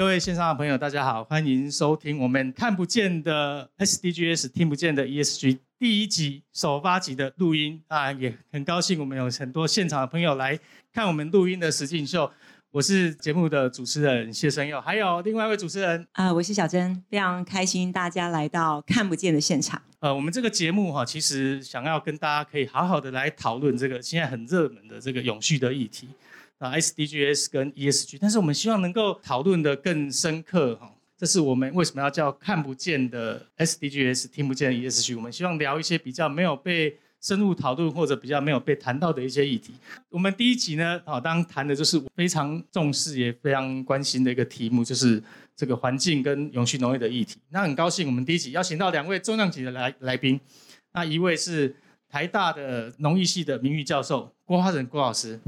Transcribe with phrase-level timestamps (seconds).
[0.00, 10.58] 各位线上的朋友，大家好，欢迎收听我们看不见的 SDGs，听不见的 ESG 第一集首发集的录音啊，也很高兴我们有很多现场的朋友来
[10.90, 12.32] 看我们录音的实境秀。
[12.70, 19.82] 我是节目的主持人谢生佑，还有另外一位主持人啊，我是小珍，非常开心大家来到看不见的现场。
[19.98, 26.08] 呃，我们这个节目哈，其实想要跟大家可以好好的来讨论这个现在很热门的这个永续的议题
[26.60, 36.96] 啊，SDGs 跟 ESG，但是我们希望能够讨论的更深刻哈，这是我们为什么要叫看不见的 SDGs，听不见的 ESG，我们希望聊一些比较没有被。
[37.22, 39.74] 深入讨论或者比较没有被谈到的一些议题，
[40.08, 45.22] 我们第一集呢，啊，当谈的就是非常重视也非常关心的一个题目，就是
[45.54, 47.36] 这个环境跟永续农业的议题。
[47.50, 50.40] 那很高兴，我们第一集邀请到两位重量级的来来宾，
[50.94, 51.76] 那一位是
[52.08, 55.38] 台大的农艺系的名誉教授郭华仁郭老师，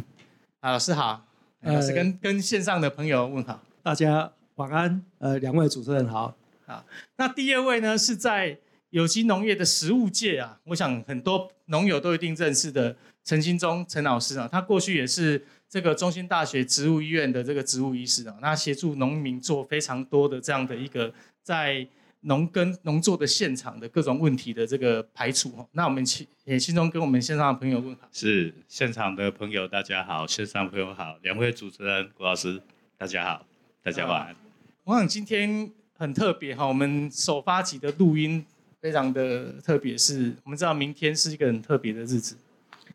[0.63, 1.27] 啊，老师好，
[1.63, 6.85] 老师跟跟线上的朋友问好，大家晚安，呃，两位主持人好，好，
[7.17, 8.57] 那第二位呢是在。
[8.91, 21.11] 有机农业的食物界啊，我想很多农友都一定认识的陈新忠陈老师啊，他过去也是这个中心大学植物医院的这个植物医师啊，那协助农民做非常多的这样的一个
[21.43, 21.89] 在
[22.23, 32.61] 农耕农作的现场的各种问题的这个排除那我们请也心中跟我们线上的朋友问好，是现场的朋友大家好，线上朋友好，两位主持人郭老师
[32.99, 33.47] 大家好，
[33.83, 34.37] 大家晚安。
[34.85, 38.45] 我想今天很特别哈，我们首发集的录音。
[38.81, 42.37] 非常的特别，是我们知道明天是一个很特别的日子。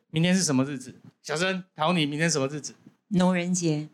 [0.10, 0.94] 明天是什么日子？
[1.22, 2.76] 小生考你，明天什么日子？
[3.08, 3.88] 农人节。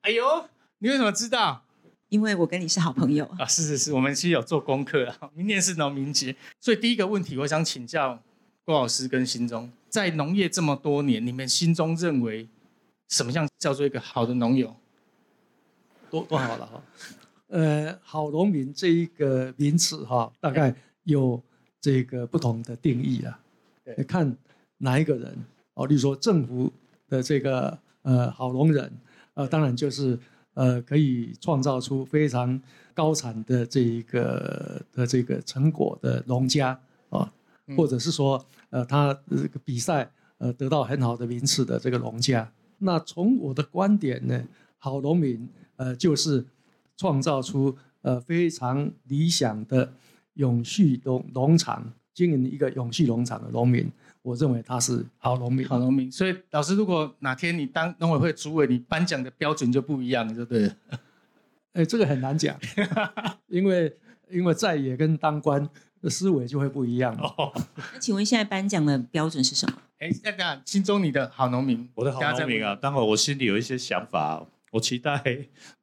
[0.00, 1.65] 哎呦，你为什么知道？
[2.08, 3.46] 因为我跟你是好朋友啊！
[3.46, 5.30] 是是是，我们其实有做功课啊。
[5.34, 8.22] 明年是农民节，所以第一个问题，我想请教
[8.64, 12.48] 郭老师跟心中，在农业这么多年，你们心中认为
[13.08, 14.74] 什么样叫做一个好的农友？
[16.10, 16.82] 多多好了哈。
[17.48, 20.74] 呃，好农民这一个名词哈，大概。
[21.06, 21.40] 有
[21.80, 23.38] 这个不同的定义啊，
[24.08, 24.36] 看
[24.78, 25.38] 哪一个人
[25.74, 26.68] 哦，例如说政府
[27.08, 28.92] 的这个呃好农人，
[29.34, 30.18] 呃，当然就是
[30.56, 32.60] 呃可以创造出非常
[32.92, 36.76] 高产的这一个的这个成果的农家
[37.10, 37.32] 啊，
[37.76, 42.50] 或者是说呃他这个比赛呃得到很好的名次的这个农家。
[42.78, 44.42] 那从我的观点呢，
[44.78, 46.44] 好农民呃就是
[46.96, 49.92] 创造出呃非常理想的。
[50.36, 53.90] 永续农农场经营一个永续农场的农民，
[54.26, 55.64] 我认为他是好农民。
[55.68, 56.10] 好农民。
[56.10, 60.68] 所以老师，如果哪天你当农委会主委，你颁奖的标准就不一样，对不对？
[61.74, 62.58] 哎，这个很难讲，
[63.46, 63.96] 因为
[64.28, 65.68] 因为在野跟当官
[66.02, 67.16] 的思维就会不一样。
[67.94, 69.78] 那请问现在颁奖的标准是什么？
[70.00, 75.22] 哎，那个心中你的好农民，我的好农民啊，待会我心里有一些想法，我期待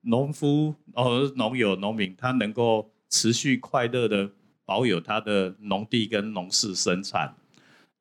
[0.02, 4.32] 农夫哦，农友、农民他能够持续快乐的。
[4.66, 7.36] 保有他的农地跟农事生产，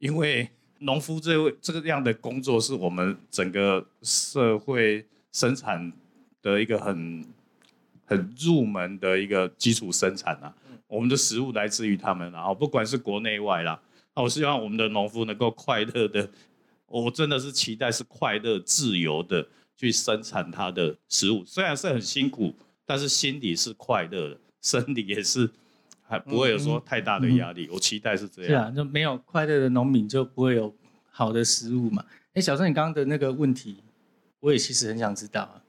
[0.03, 5.93] 因为农夫这位这个样的工作是我们整个社会生产
[6.43, 7.25] 的一个很
[8.05, 10.53] 很入门的一个基础生产啊。
[10.89, 13.81] 我们的食物来自于他们，然后不管是国内外啦，
[14.17, 16.29] 那我希望我们的农夫能够快乐的，
[16.89, 19.47] 我真的是期待是快乐自由的
[19.77, 22.53] 去生产他的食物，虽然是很辛苦，
[22.85, 25.49] 但是心里是快乐的，身体也是。
[26.13, 28.51] 还不会有说太大的压力，我期待是这样。
[28.51, 30.75] 是啊，就没有快乐的农民就不会有
[31.11, 32.05] 好的食物嘛。
[32.35, 33.79] 哎，小郑，你刚刚的那个问题，
[34.41, 35.63] 我也其实很想知道啊。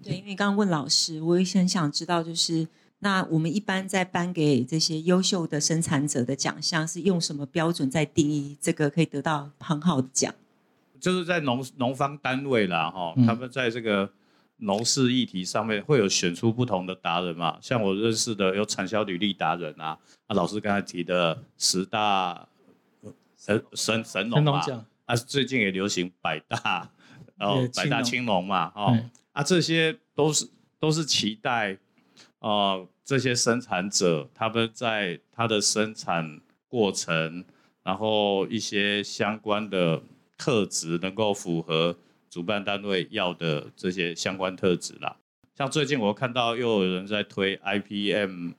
[0.00, 2.68] 对，因为刚刚问老师，我也很想知道，就是
[3.00, 10.32] 那我们一般在颁给这些优秀的生产者的奖项，是用什么标准在定义这个可以得到很好的奖？
[11.00, 14.08] 就是在农农方单位啦，哈，他们在这个。
[14.58, 17.58] 农事议题上面会有选出不同的达人嘛？
[17.60, 22.48] 像我认识的有产销履历达人啊，啊，老师刚才提的十大
[23.36, 24.60] 神神神农嘛，
[25.04, 26.90] 啊，最近也流行百大，
[27.36, 28.98] 然后百大青农嘛，哦，
[29.32, 30.48] 啊，这些都是
[30.80, 31.76] 都是期待，
[32.38, 37.44] 呃，这些生产者他们在他的生产过程，
[37.82, 40.00] 然后一些相关的
[40.38, 41.96] 特质能够符合。
[42.36, 45.16] 主办单位要的这些相关特质啦，
[45.56, 48.50] 像最近我看到又有人在推 IPM，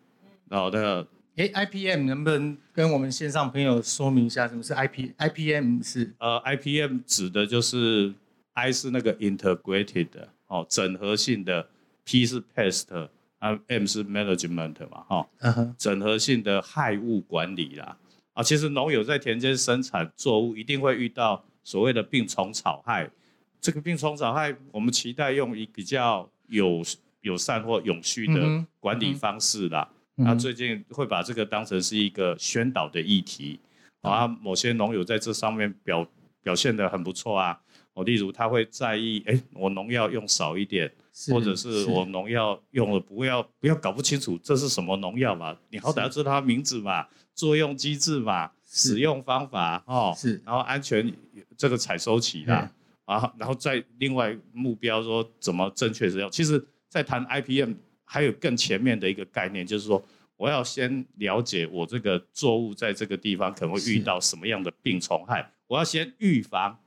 [0.50, 8.12] 然后那个，哎，IPM 能不能跟我们线上朋友说明一下什么是 IP？IPM 是呃，IPM 指的就是
[8.54, 10.08] I 是那个 integrated
[10.48, 11.70] 哦，整合性的
[12.04, 15.30] ，P 是 pest，啊，M 是 management 嘛，哈，
[15.78, 17.96] 整合性的害物管理啦，
[18.34, 23.12] 啊，其实农友在田间生产作物一定会遇到所谓的病虫草害。
[23.60, 26.84] 这个病虫草害，我们期待用一比较有
[27.22, 29.88] 友善或永续的管理方式啦。
[29.92, 33.60] 嗯他最近会把这个当成是一个宣导的议题，
[34.02, 36.08] 啊，某些农友在这上面表
[36.42, 37.60] 表现的很不错啊。
[37.94, 40.92] 哦，例如他会在意，哎，我农药用少一点，
[41.32, 47.06] 或者是我农药用了不要不要搞不清楚这是什么农药嘛，你好歹要知道它名字嘛，
[47.36, 50.42] 作用机制嘛，使用方法哦，是。
[50.44, 51.14] 然后安全
[51.56, 52.72] 这个采收期啦，
[53.08, 56.30] 啊，然后再另外目标说怎么正确使用。
[56.30, 57.74] 其实，在谈 IPM
[58.04, 60.04] 还有更前面的一个概念，就是说
[60.36, 66.78] 我要先了解我这个作物在这个地方可能会遇到什么样的病虫害，我要先预防，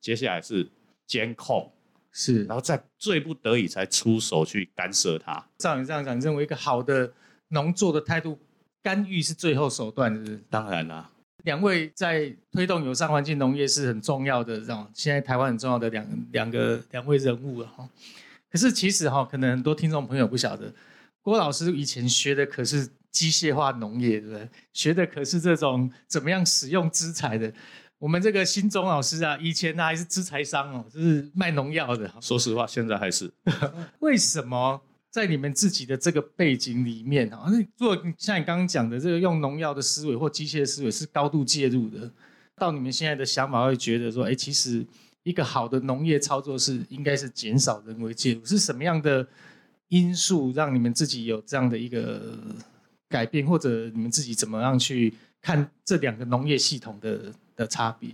[0.00, 0.66] 接下来是
[1.06, 1.70] 监控，
[2.10, 5.46] 是然后再最不得已才出手去干涉它。
[5.58, 7.12] 照你这样讲，你认为一个好的
[7.48, 8.38] 农作的态度，
[8.82, 10.42] 干预是最后手段，是不是？
[10.48, 11.10] 当然啦、
[11.46, 17.88] 两位在推动友善环境农业是很重要的，这种现在台湾很重要的两两个两位人物了哈。
[18.50, 20.74] 可是其实哈，可能很多听众朋友不晓得，
[21.22, 24.48] 郭老师以前学的可是机械化农业，对不对？
[24.72, 27.52] 学的可是这种怎么样使用资材的。
[27.98, 32.12] 我们这个新中老师啊，以前呢还是资材商哦，就是卖农药的。
[32.20, 33.32] 说实话，现在还是
[34.00, 34.82] 为什么
[35.16, 42.12] 在你们自己的这个背景里面啊，那做像你刚刚讲的这个用农药的思维或机械的思维是高度介入的，
[42.54, 44.84] 到你们现在的想法会觉得说，哎，其实
[45.22, 49.26] 一个好的农业操作是应该是减少人为介入，是什么样的
[49.88, 52.36] 因素让你们自己有这样的一个
[53.08, 58.10] 改变，或者你们自己怎么样去看这两个农业系统的的差别？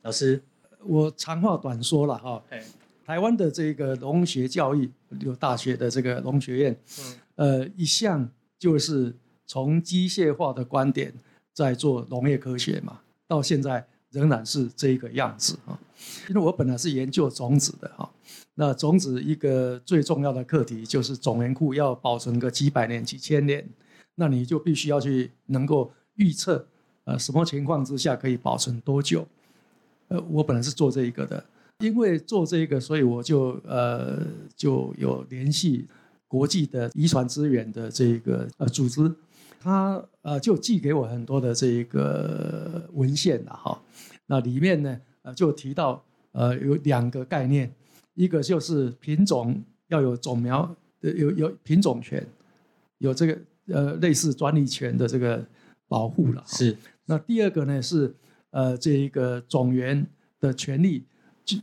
[0.00, 0.42] 老师，
[0.82, 2.64] 我长话短说了哈，哎，
[3.04, 4.90] 台湾的这个农学教育
[5.20, 8.28] 有大学的这个农学院，嗯呃，一向
[8.58, 9.14] 就是
[9.46, 11.12] 从机械化的观点
[11.52, 15.78] 在做农业科学嘛，到现在仍然是这个样子啊。
[16.28, 18.10] 因为我本来是研究种子的哈，
[18.54, 23.64] 那种子一个最重要的课题就是种源库要保存个几百年、几千年，
[24.16, 26.66] 那你就必须要去能够预测，
[27.04, 29.26] 呃，什么情况之下可以保存多久。
[30.08, 31.42] 呃，我本来是做这一个的，
[31.82, 34.24] 因为做这个，所以我就呃
[34.56, 35.86] 就有联系
[36.28, 39.12] 国际的遗传资源的这个呃组织，
[39.60, 43.82] 他呃就寄给我很多的这个文献了哈。
[44.26, 47.70] 那里面呢呃就提到呃有两个概念，
[48.14, 52.24] 一个就是品种要有种苗，呃有有品种权，
[52.98, 55.44] 有这个呃类似专利权的这个
[55.88, 56.42] 保护了。
[56.46, 56.76] 是
[57.06, 58.14] 那第二个呢是
[58.50, 60.06] 呃这一个种源
[60.40, 61.06] 的权利，就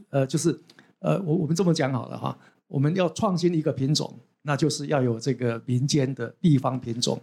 [0.09, 0.57] 呃就是
[0.99, 2.37] 呃我我们这么讲好了哈，
[2.67, 7.19] 我们要创新一个品种，那就是要有这个民间的地方品种。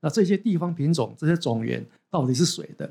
[0.00, 2.90] 那这些地方品种，这些种源到底是谁的？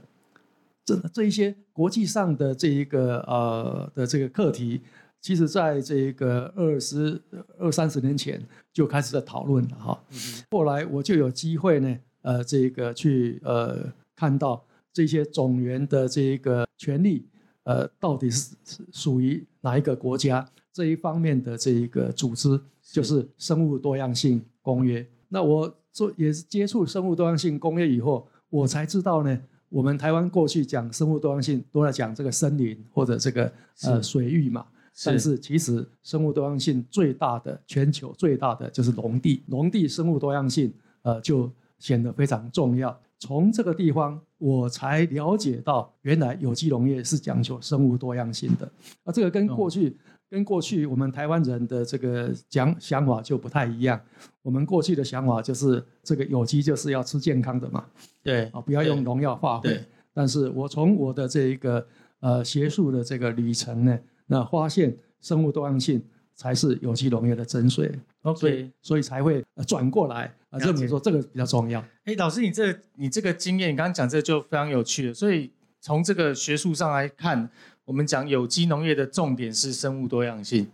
[0.85, 4.79] 这这一些国际上的这一个呃的这个课题，
[5.19, 7.21] 其实在这个二十
[7.59, 8.41] 二三十年前
[8.71, 10.01] 就开始在讨论了哈。
[10.49, 14.63] 后来我就有机会呢，呃，这个去呃看到
[14.93, 17.25] 这些种源的这一个权利，
[17.67, 20.47] 呃，到底是是属于哪一个国家？
[20.71, 23.27] 这一方面的这一个组织，就是。
[23.37, 25.05] 生物多样性公约。
[25.27, 26.43] 那我做也是。
[26.43, 29.37] 接触生物多样性公约以后，我才知道呢，
[29.68, 33.51] 我们台湾过去讲生物多样性都在讲这个森林或者这个
[33.83, 34.65] 呃水域嘛，
[35.03, 35.37] 但是。
[35.37, 38.94] 其实生物多样性最大的全球最大的就是。
[38.94, 42.97] 农地，农地生物多样性呃就显得非常重要。
[43.19, 48.71] 从这个地方，我才了解到原来有机农业是讲究生物多样性的。
[49.03, 49.97] 啊，这个跟过去、
[50.29, 53.99] 跟过去我们台湾人的这个讲想法就不太一样。
[54.41, 57.85] 我们过去的想法就是这个有机就是要吃健康的嘛，
[58.23, 59.85] 对啊，不要用农药化肥对。
[60.13, 61.85] 但是我从我的这一个
[62.19, 66.03] 呃学术的这个旅程呢，那发现生物多样性
[66.35, 67.91] 才是有机农业的真髓，
[68.35, 68.71] 所以，OK。
[68.81, 71.83] 所以才会呃转过来啊，了解认为说这个比较重要。
[72.06, 75.13] 哎，老师，你这你这个经验，你刚刚讲这就非常有趣了。
[75.13, 75.51] 所以
[75.81, 77.49] 从这个学术上来看，
[77.85, 80.68] 我们讲有机农业的重点是生物多样性，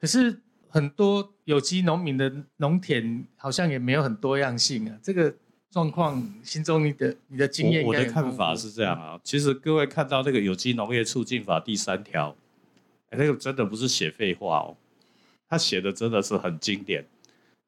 [0.00, 4.98] 可是很多有机农民的农田好像也没有很多样性啊。
[5.02, 5.34] 这个
[5.70, 12.36] 状况，心中你的你的经验我我的看法是这样啊，其实各位看到那个有机农业促进法第三条，
[13.10, 14.76] 哎，那个真的不是写废话哦，
[15.48, 17.06] 他写的真的是很经典。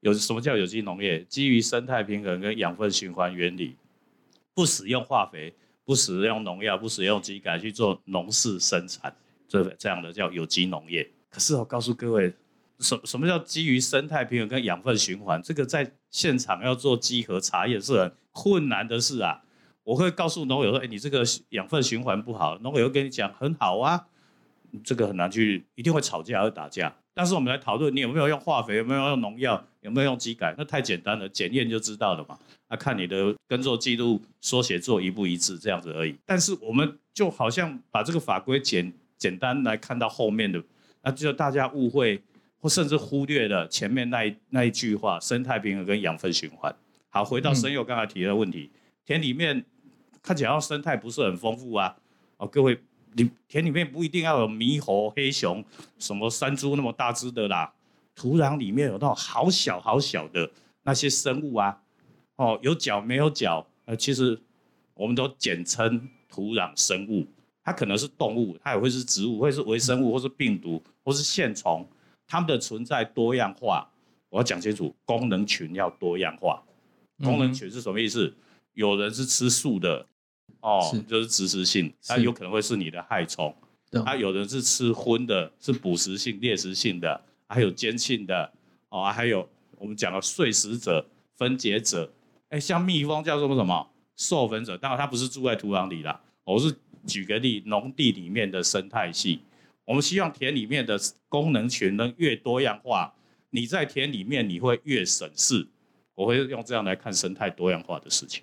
[0.05, 1.25] 有什么叫有机农业？
[1.25, 3.75] 基于生态平衡跟养分循环原理，
[4.53, 9.17] 不使用化肥，不使用农药，不使用机改去做农事生产，
[9.49, 11.11] 这这样的叫有机农业。
[11.31, 12.35] 可是我告诉各位，
[12.81, 15.43] 什什么叫基于生态平衡跟养分循环？
[15.43, 19.43] 这个在现场要做稽核查验是很困难的事啊。
[19.85, 24.07] 我会告诉农友说：“哎，你这个养分循环不好。”农友跟你讲很好啊，
[24.85, 26.95] 这个很难去，一定会吵架，会打架。
[27.17, 32.37] 但是我们来讨论你有没有用化肥，有没有用农药，有没有用机改，那太简单了，检验就知道了嘛。
[32.67, 36.17] 啊，看你的耕作记录、缩写作一不一致这样子而已。
[36.27, 40.61] 但是我们就好像把这个法规简简单来看到后面的，
[41.03, 42.21] 那就大家误会
[42.59, 46.75] 或甚至忽略了前面那一那一句话：生态平衡跟养分循环。
[47.11, 48.71] 好，回到申佑刚才提的问题，
[49.05, 49.65] 田里面
[50.21, 51.95] 看起来生态不是很丰富啊。
[52.39, 52.77] 哦，各位。
[53.17, 55.65] 你田里面不一定要有猕猴、黑熊、
[55.99, 57.73] 什么山猪那么大只的啦，
[58.15, 60.51] 土壤里面有那种好小好小的
[60.83, 61.81] 那些生物啊，
[62.37, 64.41] 哦，有脚没有脚，呃，其实
[64.95, 67.27] 我们都简称土壤生物。
[67.63, 71.89] 它可能是动物，它也会是植物，会是微生物，或是病毒，或是线虫，
[72.27, 73.89] 它们的存在多样化。
[74.29, 76.63] 我要讲清楚，功能群要多样化。
[77.23, 78.35] 功能群是什么意思？
[78.75, 80.07] 有人是吃素的。
[80.65, 83.55] 哦，就是植食性，它有可能会是你的害虫。
[84.05, 88.51] 它有人是吃荤的，是捕食性、猎食性的，还有间性的。
[88.89, 91.07] 哦，还有我们讲的碎食者、
[91.37, 92.11] 分解者。
[92.49, 93.87] 哎，像蜜蜂叫做什么？
[94.17, 94.77] 授粉者。
[94.79, 96.19] 当然，它不是住在土壤里啦。
[96.45, 96.75] 我是
[97.07, 99.43] 举个例，农地里面的生态系。
[99.85, 103.13] 我们希望田里面的功能群能越多样化，
[103.51, 105.69] 你在田里面你会越省事。
[106.15, 108.43] 我会用这样来看生态多样化的事情。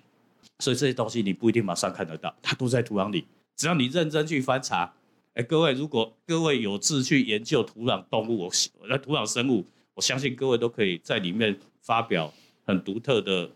[0.62, 3.26] 所以这些东西你不一定马上看得到，它都在土壤里。
[3.56, 4.94] 只要你认真去翻查，
[5.34, 8.48] 哎，各位，如果各位有志去研究土壤动物、
[8.88, 12.32] 那土壤生物，我相信各位都可以在里面发表
[12.64, 13.50] 很独特的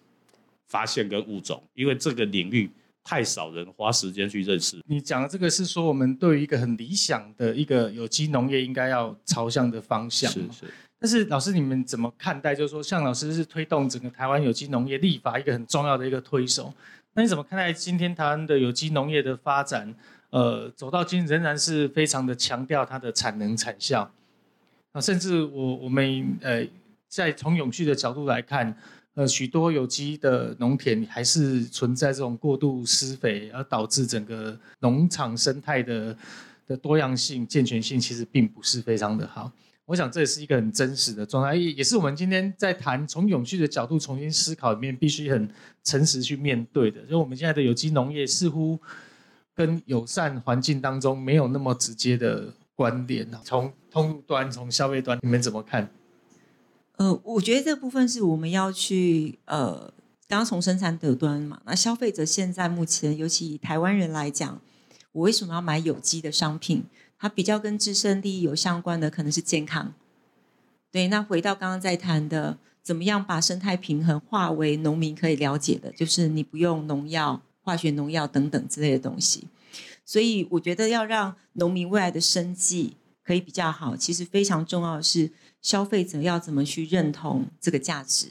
[0.67, 2.69] 发现跟物种，因为这个领域
[3.05, 4.81] 太少人花时间去认识。
[4.89, 10.29] 你讲的这个是说，我们对于一个很理想的一个有机农业应该要朝向的方向。
[10.33, 10.75] 是是。
[11.07, 12.53] 但是老师，你们怎么看待？
[12.53, 16.75] 就是说，像老师是推动整个台湾有机农业立法一个很重要的一个推手。
[17.13, 19.95] 那你怎么看待今天台湾的有机农业的发展？
[20.31, 24.11] 呃，走到今仍然是非常的强调它的产能产效
[24.91, 26.67] 啊，甚至我我们呃，
[27.09, 28.77] 在从永续的角度来看，
[29.15, 36.17] 呃，许多有机的农田还是存在这种过度施肥，而导致整个农场生态的
[36.67, 39.53] 的多样性、健全性其实并不是非常的好。
[39.87, 45.49] 我想这也是一个很真实的状态，也也是我们今天在谈从永续的角度重新思考里面必须很
[45.85, 47.01] 诚实去面对的。
[47.03, 48.79] 就我们现在的有机农业似乎
[49.55, 53.41] 跟友善环境当中没有那么直接的关联啊。
[53.45, 55.89] 从通路端、从消费端，你们怎么看？
[56.97, 59.93] 呃，我觉得这部分是我们要去呃，
[60.27, 64.61] 刚刚从生产者端嘛，那消费者现在目前，尤其以台湾人来讲，
[65.13, 66.85] 我为什么要买有机的商品？
[67.19, 69.95] 它比较跟自身利益有相关的，可能是健康。
[70.91, 79.49] 对，那回到刚刚在谈的，怎么样把生态平衡化为农民可以了解的，就是你不用农药、化学农药等等之类的东西。
[80.05, 88.29] 所以我觉得要让农民未来的生计可以比较好，其实非常重要的是消费者要怎么去认同这个价值。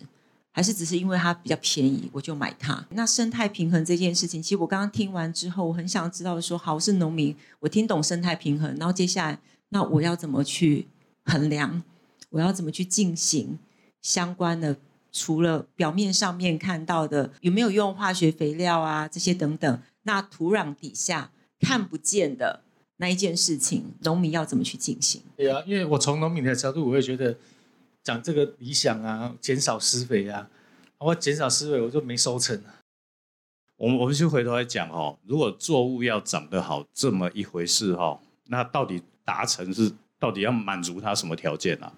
[0.56, 2.82] 还是只是因为它比较便宜，我就买它。
[2.92, 9.40] 那生态平衡这件事情，其实我刚刚听完之后，我很想知道说，好，我是农民，我听懂生态平衡，然后接下来，
[9.72, 10.88] 那我要怎么去
[11.26, 11.84] 衡量？
[12.30, 13.60] 我要怎么去进行
[14.02, 14.78] 相关的？
[15.12, 22.62] 除了表面上面看到的有没有用化学肥料啊这些等等，那土壤底下看不见的
[22.96, 25.22] 那一件事情，农民要怎么去进行？
[25.36, 27.36] 对啊，因为我从农民的角度，我会觉得。
[28.06, 30.48] 讲这个理想啊，减少施肥啊，
[31.00, 32.62] 我减少施肥，我就没收成。
[33.78, 41.92] 我们我们就回头来讲哦，如果作物要长得好这么一回事哈，那到底达成是到底要满足它什么条件啊？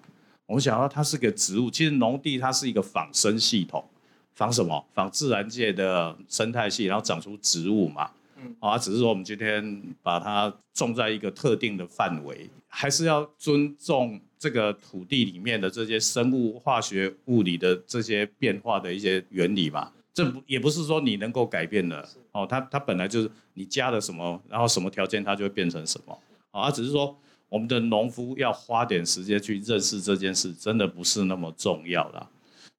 [0.46, 3.86] 我们想到它是个植物，其实农地它是一个仿生系统，
[4.32, 4.82] 仿什么？
[4.94, 8.10] 仿自然界的生态系，然后长出植物嘛。
[8.40, 14.20] 嗯，啊，只是说我们今天把它种在一个特定的范围，还是要尊重。
[14.40, 22.46] 这个土地里面的这些生物、化学、物理的这些变化的一些原理嘛，这不也不是说你能够改变的哦。
[22.48, 26.16] 它它本来就是你加了什么，然后什么条件它就会变成什么。
[26.52, 27.18] 啊，只是说
[27.48, 32.30] 我们的农夫要花点时间去认识这件事，真的不是那么重要啦。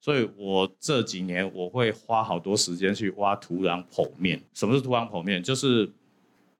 [0.01, 4.41] 所以我这几年我会花好多时间去挖土壤剖面。
[4.53, 5.43] 什么是土壤剖面？
[5.43, 5.89] 就是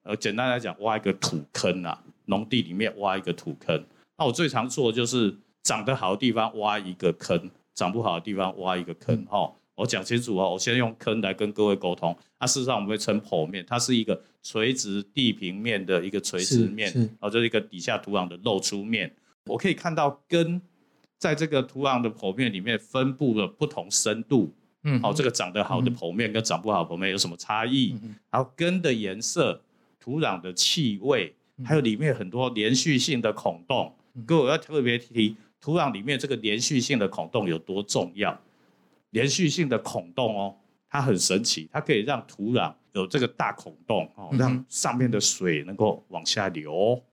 [0.04, 3.84] 呃，简单来讲，挖一个土坑啊，农地里面挖一个土坑。
[4.18, 9.26] 那我最常做的就是长得好的地方挖一个坑，长不好的地方挖一个坑。
[9.26, 12.16] 哈，我讲清楚哦，我先用坑来跟各位沟通。
[12.40, 19.14] 那事实上我们会称剖面，它是一个垂直地平面的一个垂直面，哦，就是一个底下土壤的露出面。
[19.46, 20.62] 我可以看到根
[21.20, 24.52] 在这个土壤的剖面里面分布了不同深度。
[24.84, 28.00] 嗯，好，这个长得好的剖面跟长不好剖面有什么差异？
[28.32, 29.62] 然后根的颜色、
[30.00, 31.36] 土壤的气味，
[31.66, 33.94] 还有里面很多连续性的孔洞。
[34.26, 38.40] 各位我要特别提，土壤里面这个连续性的孔洞有多重要？
[39.10, 40.56] 连续性的孔洞哦，
[40.90, 47.04] 它很神奇，它可以让土壤有这个大孔洞哦，让上面的水能够往下流，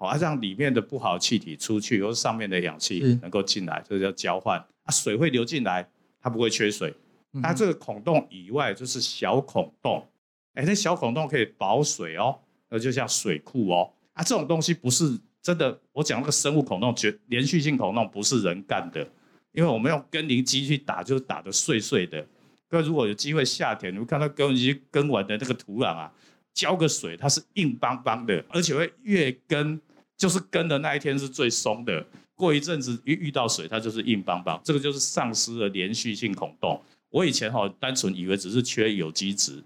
[0.00, 4.58] 好、啊，让里面的不好的气体出去，或是上面的氧气能够进来，这个叫交换。
[4.58, 5.86] 啊，水会流进来，
[6.18, 6.90] 它不会缺水。
[7.34, 10.08] 嗯它这个孔洞以外就是小孔洞，
[10.54, 12.36] 哎，那小孔洞可以保水哦，
[12.70, 13.92] 那就像水库哦。
[14.14, 19.06] 啊，这种东西不是真的，我讲那个生物孔洞，绝连续性孔洞不是人干的，
[19.52, 22.26] 因为我们用耕耘机去打，就是打的碎碎的。
[22.70, 26.10] 各位如果有机会夏天，你会看到耕耘机耕完的那个土壤啊，
[26.54, 29.80] 浇个水，它是硬邦邦的，而且会越耕，
[30.20, 32.04] 就是跟的那一天是最松的。
[32.34, 36.78] 过一阵子一遇到水，它就是硬邦邦，这个就是丧失了连续性孔洞。
[37.08, 39.62] 我以前哈、单纯以为只是缺有机质，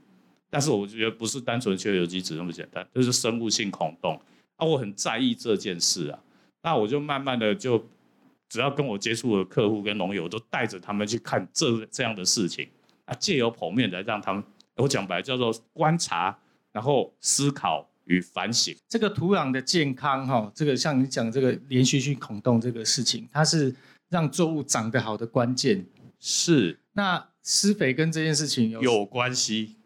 [0.48, 4.20] 但是我觉得不是单纯缺有机质那么简单，就是生物性孔洞。
[4.56, 6.18] 啊，我很在意这件事啊，
[6.62, 7.84] 那我就慢慢的就，
[8.48, 12.68] 只要跟我接触的客户跟农友，我都带着他们去看这这样的事情
[13.04, 14.42] 啊，借由剖面来让他们，
[14.76, 16.36] 我讲白叫做观察，
[16.72, 18.74] 然后思考与反省。
[18.88, 23.74] 这个土壤的健康哈，这个像你讲这个连续性孔洞这个事情，它是
[24.08, 25.86] 让作物长得好的关键。
[26.20, 29.76] 是那施肥跟这件事情有有关系。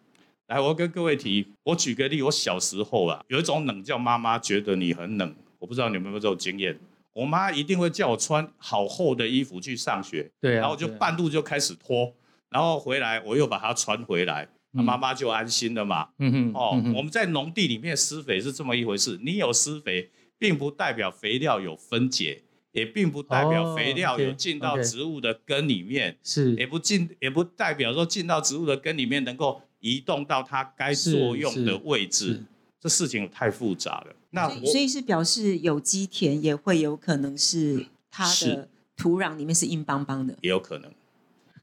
[0.46, 6.78] 来，我跟各位提，我举个例，我小时候啊，有一种冷叫妈妈觉得你很冷，我不知道你们有没有这种经验。
[7.12, 12.14] 我妈一定会叫我穿好厚的衣服去上学，对啊，然后就半路就开始脱，
[12.48, 16.08] 然后回来我又把它穿回来，那嗯妈妈就安心了嘛。
[16.18, 26.16] 嗯哼哦，嗯我们在农地里面施肥是这么一回事，你有施肥，并不代表肥料有分解，也并不代表哦肥料有进到植物的根里面。
[26.22, 32.44] 是也不进，也不代表说进到植物的根里面能够移动到它该作用的位置。
[32.80, 34.14] 这事情太复杂了。
[34.30, 40.36] 那所以所以是表示有机田也会有可能是它的土壤里面是硬邦邦的。
[40.42, 40.92] 也有可能，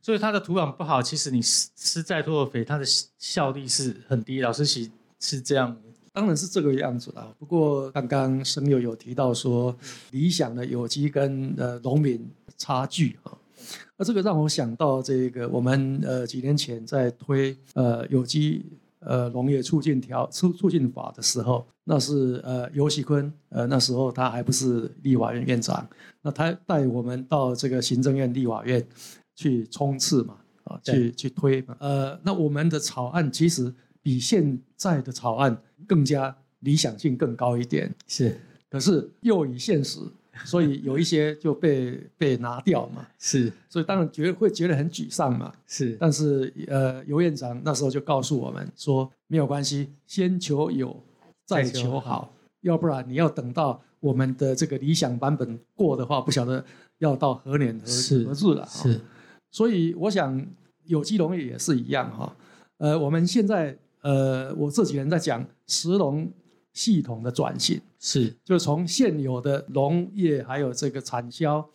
[0.05, 2.85] 所以它的土壤不好，其实你施施再多的肥，它的
[3.17, 4.39] 效力是很低。
[4.39, 5.75] 老师其是这样，
[6.13, 7.33] 当然是这个样子啦。
[7.39, 9.75] 不过刚刚生友有提到说，
[10.11, 12.23] 理想的有机跟呃农民
[12.55, 13.33] 差距啊，
[13.97, 18.63] 那这个让我想到这个我们呃几年前在推呃有机
[18.99, 25.89] 呃农业促进条促促进法的时候，那是呃尤喜坤呃那时候他还不是立法院院长，
[26.21, 28.85] 那他带我们到这个行政院立法院
[29.35, 35.55] 去冲刺嘛，啊去去推嘛，呃那我们的草案其实比现在的草案
[35.87, 38.39] 更加理想性更高一点，是。
[38.67, 39.99] 可是又以现实，
[40.43, 43.51] 所以有一些就被 被拿掉嘛，是。
[43.69, 45.53] 所以当然觉得会觉得很沮丧嘛。
[45.65, 51.01] 是，但是呃，尤院长那时候就告诉我们说，没有关系，先求有，
[51.45, 56.65] 再再求求好，要不然你要等到我们的这个理想版本过的话，不晓得
[56.97, 58.23] 要到何年是。
[58.25, 58.67] 何何日了。
[58.67, 59.01] 是
[59.55, 60.45] 所以我想
[60.83, 62.35] 有机农业也是一样哈。
[62.75, 66.29] 呃，我们现在呃，我这几年在讲石农
[66.73, 71.65] 系统的转型，是就是从现有的农业还有这个产销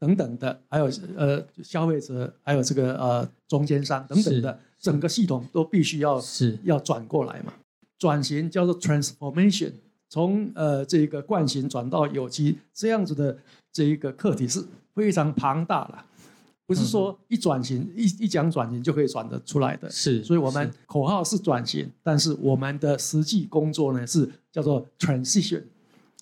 [0.00, 7.52] 等等的，还有呃消费者，还有这个呃中间商等等的，整个系统都必须要是要转过来嘛。
[7.96, 9.70] 转型叫做 transformation，
[10.08, 13.38] 从呃这个惯性转到有机这样子的
[13.72, 14.64] 这一个课题是
[14.96, 16.04] 非常庞大了，
[16.70, 19.90] 不是说一转型一一讲转型就可以转得出来的。
[19.90, 25.64] 是，所以我们口号是转型，但是我们的实际工作呢是叫做 transition，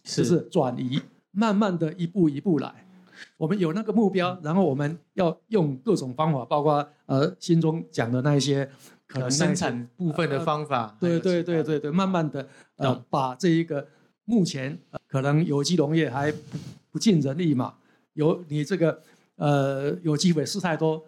[0.05, 0.99] 是就是转移，
[1.33, 2.87] 慢慢的一步一步来。
[3.37, 8.67] 我们有那个目标，然后我们要用各种方法，包括呃心中讲的那一些
[9.07, 13.87] 可能生产部分的方法，对对对对对，慢慢的呃懂把这一个
[14.25, 16.59] 目前、呃可能有机农业还不
[16.91, 17.75] 不尽人意嘛，
[18.13, 19.03] 有你这个
[19.39, 21.03] 呃有机肥是太多，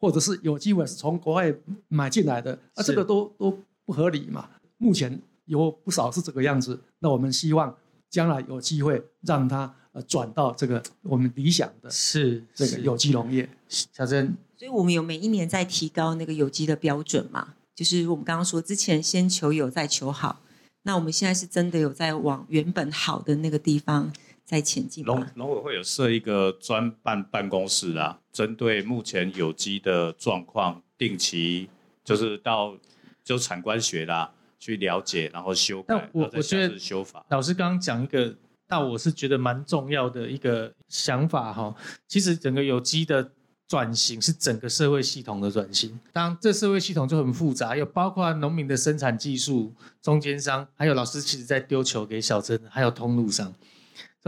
[0.00, 1.54] 或者是有机肥是从国外
[1.88, 4.48] 买进来的，啊是这个都都不合理嘛。
[4.78, 7.76] 目前有不少是这个样子，那我们希望
[8.08, 13.48] 将来有机会让它呃转到这个我们理想的是是这个有机农业。
[13.68, 20.40] 小珍所以我们有每一年在提高那个有机的标准嘛，就是我们刚刚说之前先求有再求好，
[20.82, 24.12] 那我们现在是真的有在往原本好的那个地方
[24.48, 25.30] 在前进农嘛？
[25.34, 31.68] 农委会有设一个专办办公室啊，针对目前有机的状况，定期
[32.02, 32.74] 就是到
[33.22, 37.22] 就产官学啦去了解，然后修改但，我我觉得修法。
[37.28, 38.34] 老师刚刚讲一个，
[38.66, 41.74] 但我是觉得蛮重要的一个想法哈。
[42.06, 43.30] 其实整个有机的
[43.68, 53.52] 转型是整个社会系统的转型，当然这社会系统就很复杂，有包括农民的生产技术、中间商，还有老师其实在丢球给小珍，还有通路商。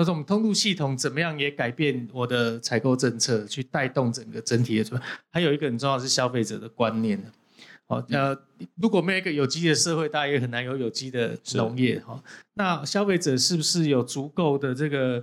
[0.01, 5.03] 到时候我们通路系统怎么样也改变我的采购政策，去带动整个整体的。
[5.29, 7.23] 还有一个很重要是消费者的观念
[7.89, 8.35] 哦，呃，
[8.77, 12.19] 如果没有一个有机的社会，大家也很难有有机的农业哈。
[12.55, 15.23] 那消费者是不是有足够的这个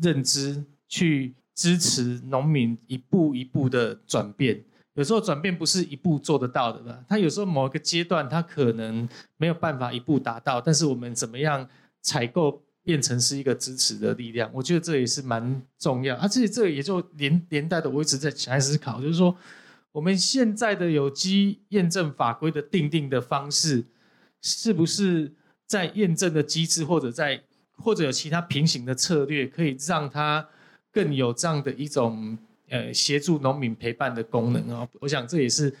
[0.00, 4.58] 认知去支持农民一步一步的转变？
[4.94, 7.04] 有时候转变不是一步做得到的吧？
[7.06, 9.06] 他有时候某一个阶段他可能
[9.36, 11.68] 没有办法一步达到，但是我们怎么样
[12.00, 14.48] 采购变成是一个支持的力量？
[14.54, 16.14] 我觉得这也是蛮重要。
[16.16, 19.36] 啊，这这也就连连带的，我一直在在思考，就是说
[19.90, 23.84] 我们现在的有机验证法规的定定的方式，
[24.42, 25.32] 是不是
[25.66, 27.42] 在验证的机制或者在
[27.72, 30.48] 或者有其他平行的策略，可以让它
[30.92, 32.38] 更有这样的一种。
[32.70, 35.72] 呃，协助农民陪伴的功能啊，我想这也是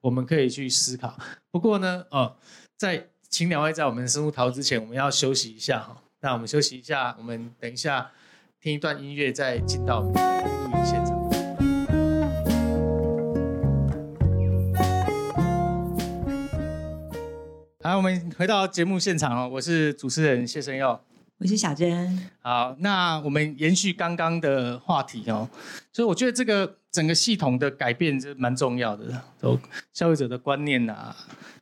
[0.00, 1.18] 我们可以去思考。
[1.50, 2.36] 不过呢，哦，
[2.76, 6.00] 在请两位在我们生物陶之前，我们要休息一下哈。
[6.20, 8.10] 那我们休息一下，我们等一下
[8.60, 10.16] 听一段音乐，再进到录音
[10.84, 11.16] 现场。
[17.84, 21.04] 好，我们回到节目现场哦，我是主持人谢生耀。
[21.38, 22.28] 我是小珍。
[22.40, 25.48] 好，那我们延续刚刚的话题哦，
[25.92, 29.56] 所以我觉得这个整个系统的改变是蛮重要的，都
[29.92, 31.14] 消费者的观念呐，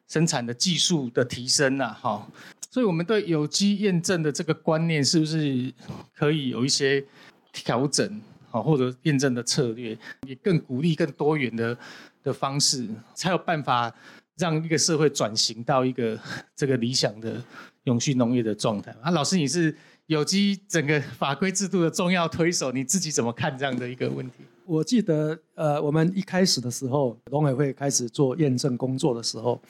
[0.09, 2.27] 生产的技术的提升呐，哈，
[2.71, 5.73] 所以我们对有机验证的这个观念是不是
[6.15, 7.05] 可以有一些
[7.53, 11.77] 调整，好，或者验证的策略，也更鼓励更多元的
[12.23, 13.95] 的方式，才有办法
[14.37, 16.19] 让一个社会转型到一个
[16.55, 17.43] 这个理想的。
[17.87, 19.73] 永续农业的状态啊，老师，你是
[20.07, 24.39] 有机整个法规制度的重要推手，你自己怎么看这样的一个问题？
[24.65, 29.63] 我记得，呃，我们一开始的时候，农委会开始做验证工作的时候，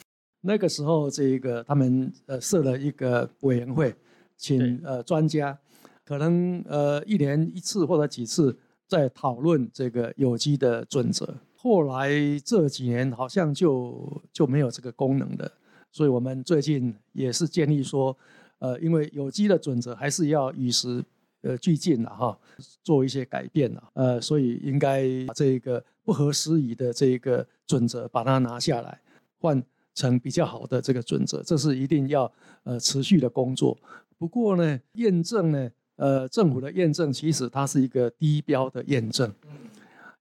[0.46, 3.92] 那个时候，这个他们呃设了一个委员会，
[4.36, 5.58] 请呃专家，
[6.04, 8.56] 可能呃一年一次或者几次
[8.86, 11.34] 在讨论这个有机的准则。
[11.56, 12.08] 后来
[12.44, 15.50] 这几年好像就就没有这个功能了。
[15.90, 18.16] 所以我们最近也是建议说，
[18.60, 21.02] 呃，因为有机的准则还是要与时
[21.42, 22.38] 呃俱进了哈，
[22.84, 29.00] 做一些改变了，呃，所以应该把这个不合时宜的这个准则把它拿下来，
[29.40, 29.60] 换
[29.96, 32.30] 成比较好的这个准则，这是一定要
[32.62, 33.76] 呃持续的工作。
[34.16, 39.34] 不过呢，验证呢，呃，政府的验证其实它是一个低标的验证，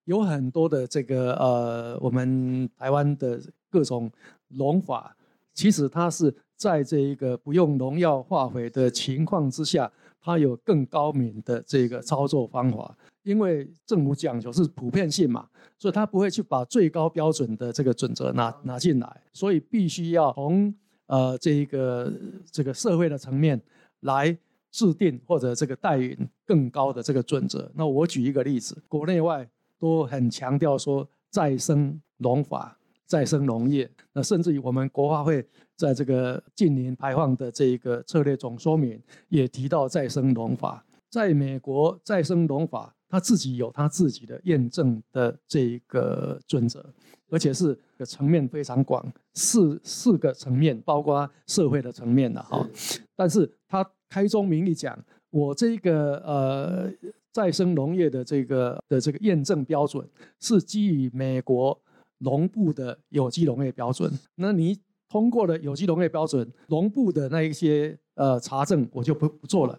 [0.05, 4.11] 有很多的这个呃，我们台湾的各种
[4.47, 5.15] 农法。
[5.53, 9.89] 其实它是在这一个不用农药化肥的情况之下，
[10.21, 12.97] 它有更高明的这个操作方法。
[13.25, 15.45] 因为政府讲究是普遍性嘛，
[15.77, 20.73] 所以他不会去把最高标准的这个准则拿拿进来，所以必须要从
[21.07, 22.13] 呃这一个
[22.49, 23.61] 这个社会的层面
[24.01, 24.38] 来
[24.71, 27.69] 制定或者这个代允更高的这个准则。
[27.75, 29.45] 那我举一个例子，国内外
[29.77, 32.77] 都很强调说再生农法。
[33.07, 40.83] 再生农业，那甚至于我们国发会在这个近年排放的这一个策略总说明也提到再生农法。
[41.11, 46.86] 在美国，再生农法它自己有他自己的验证的这一个准则，
[47.30, 52.67] 而且是个层面非常广，四四个层面，包括社会的层面的哈。
[53.15, 56.91] 但是他开宗明义讲，我这个呃
[57.32, 60.06] 再生农业的这个的这个验证标准
[60.41, 61.80] 是基于美国。
[62.19, 69.78] 农部的有机农业标准，那你通过了有机农业标准，农部的那一些呃查证我就不不做了，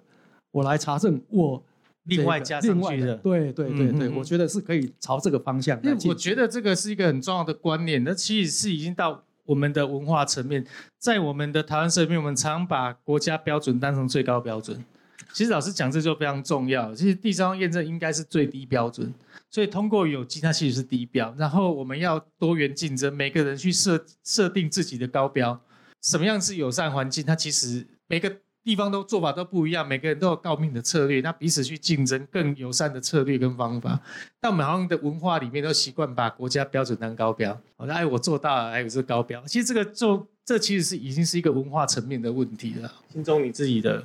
[0.50, 1.60] 我来查证我
[2.06, 5.80] 另外加上去的，对对对对，我觉得是可以朝这个方向。
[5.82, 10.64] 因为我觉得这个是一个很重要的观念，那其实是已经到我们的文化层面，
[10.98, 14.84] 在我们的台湾社会，我们常把国家标准当成最高标准。
[15.32, 19.12] 其实老师讲这就非常重要，其实第三方验证应该是最低标准。
[19.50, 21.34] 所以通过有机，它其实是低标。
[21.38, 25.60] 然后我们要多元竞争，每个人去设设定自己的高标。
[26.02, 27.24] 什么样是友善环境？
[27.24, 28.34] 它其实每个
[28.66, 34.00] 地方都做法都不一样，每个人都有告命的策略，那彼此去竞争更友善的策略跟方法。
[34.40, 39.40] 但我们好像的文化里面都习惯把国家标准当高标，好像哎我做到了，还有是高标。
[39.46, 42.92] 其实这个就这其实是已经是一个文化层面的问题了。
[43.12, 44.02] 心中你自己的。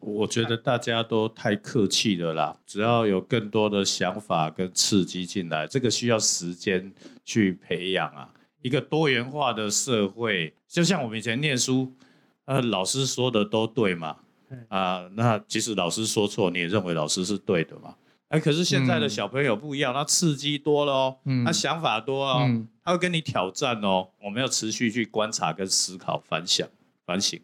[0.00, 6.92] 我觉得大家都太客气了啦，只要有更多的想法跟刺激进来，这个需要时间
[7.24, 8.28] 去培养啊。
[8.62, 11.92] 一个多元化的社会，就像我们以前念书，
[12.46, 14.16] 呃，老师说的都对嘛，
[14.68, 17.94] 啊，那即使老师说错，你也认为老师是对的嘛？
[18.28, 22.48] 哎，可是现在的小朋友不一样，他刺激多了哦，他想法多哦，
[22.82, 24.08] 他会跟你挑战哦。
[24.24, 26.68] 我们要持续去观察跟思考、反想、
[27.04, 27.40] 反省。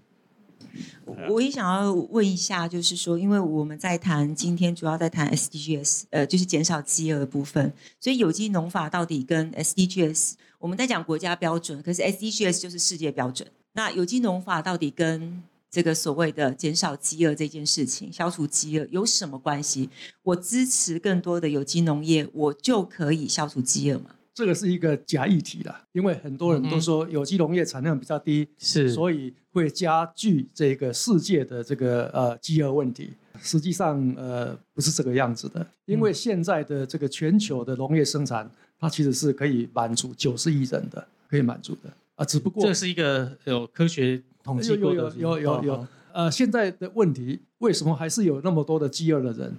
[1.29, 13.47] 我也想要问一下，就是说，因为我们在谈今天主要在谈 SDGs，呃，就是减少饥饿的部分，所以有机农法到底跟 SDGs，我们在讲国家标准，可是 SDGs 就是世界标准。
[13.75, 19.89] 那有机农法到底跟这个所谓的减少饥饿这件事情、消除饥饿有什么关系？
[20.23, 24.11] 我支持更多的有机农业，我就可以消除饥饿吗？
[24.35, 33.13] 这个是一个假议题啦，因为很多人都说有机农业产量比较低，是所以会加剧这个世界的这个呃饥饿问题。
[33.41, 49.57] 实际上呃不是这个样子的，因为现在的这个全球的农业生产，它其实是可以满足九十亿人的，可以满足的啊，只不过这是一个有科学统计有过的，有有有有哦有，呃，现在的问题为什么还是有那么多的饥饿的人？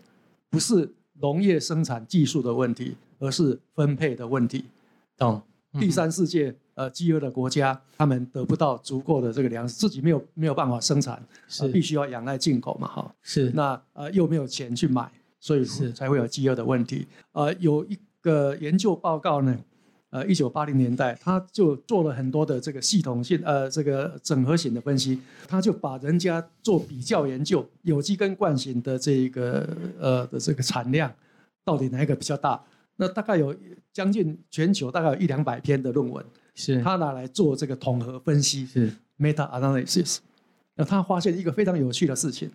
[0.49, 4.65] 不是农业生产技术的问题，而是分配的问题。
[5.17, 5.41] 懂？
[5.79, 13.15] 第三世界呃饥饿的国家，他们得不到足够的这个粮食，自己没有没有办法生产，是呃必须要仰赖进口嘛，哈。
[13.23, 17.07] 是那呃又没有钱去买，所以是才会有饥饿的问题。
[17.31, 19.57] 呃，有一个研究报告呢，
[20.13, 29.67] 呃，一九八零年代，他就做了很多的这个系统性呃这个整合型的分析，他就把人家做比较研究，有机跟惯性的这一个
[29.99, 31.11] 呃的这个产量，
[31.65, 32.61] 到底哪一个比较大？
[32.97, 33.55] 那大概有
[33.91, 36.23] 将近全球大概有一两百篇的论文，
[36.53, 38.67] 是他拿来做这个统合分析。
[38.67, 40.19] 是 meta analysis。
[40.75, 42.51] 那他发现一个非常有趣的事情，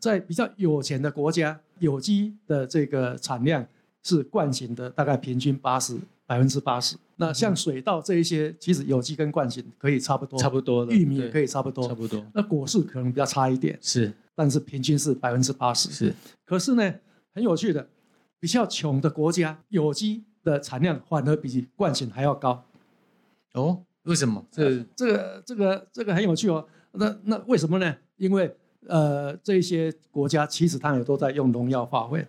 [0.00, 3.66] 在比较有钱的国家，有机的这个产量
[4.02, 5.94] 是惯性的，大概平均八十
[6.26, 6.96] 百分之八十。
[7.16, 11.94] 那像水稻这一些，其实有机跟惯性可以差不多，差不多的，玉米也可以差不多差。
[11.94, 15.90] 不多，那果树可能比较差一点，是但是平均是百分之八十。
[15.90, 16.94] 是可是呢，
[17.34, 17.88] 很有趣的，
[18.38, 22.64] 比较穷的国家，有机的产量反而比惯性还要高。
[23.54, 24.44] 哦，为什么？
[24.50, 26.66] 这这个这个这个很有趣哦。
[26.92, 27.96] 那那为什么呢？
[28.16, 28.54] 因为
[28.88, 32.26] 呃，这些国家其实它也都在用农药化肥，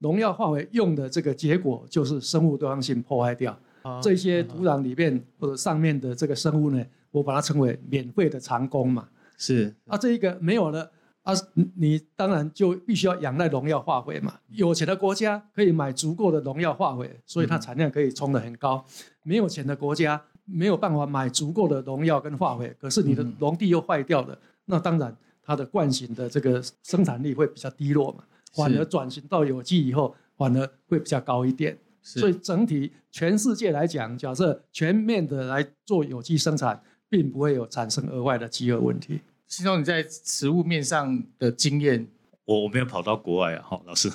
[0.00, 3.58] 农药化肥用的这个结果就是生物多样性破坏掉。
[4.02, 9.08] 这些土壤里面或者上面的这个生物呢，我把它称为免费的长工嘛。
[9.38, 10.90] 是啊，这一个没有了
[11.22, 14.34] 啊，你你当然就必须要仰赖农药化肥嘛。
[14.50, 18.84] 有钱的国家可以买足够的农药化肥，所以它产量可以冲得很高。
[19.22, 28.24] 没有钱的国家没有办法买足够的农药跟化肥，可是你的农地又坏掉了，那当然它的惯性的这个生产力会比较低落嘛。
[28.52, 31.78] 反而转型到有机以后，反而会比较高一点。
[32.02, 39.20] 所以整体全世界来讲，假设全面的来做有机生产，并不会有产生额外的饥饿问题。
[39.46, 42.08] 其中你在食物面上的经验，
[42.46, 44.10] 我我没有跑到国外啊，哈，老师，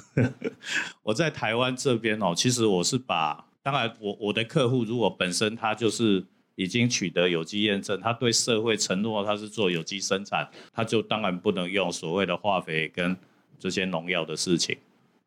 [1.03, 13.15] 我在台湾这边哦，其实我是把，当然我我的客户如果本身他就是已经取得有机验证，他对社会承诺他是做有机生产，他就当然不能用所谓的化肥跟
[13.59, 14.77] 这些农药的事情。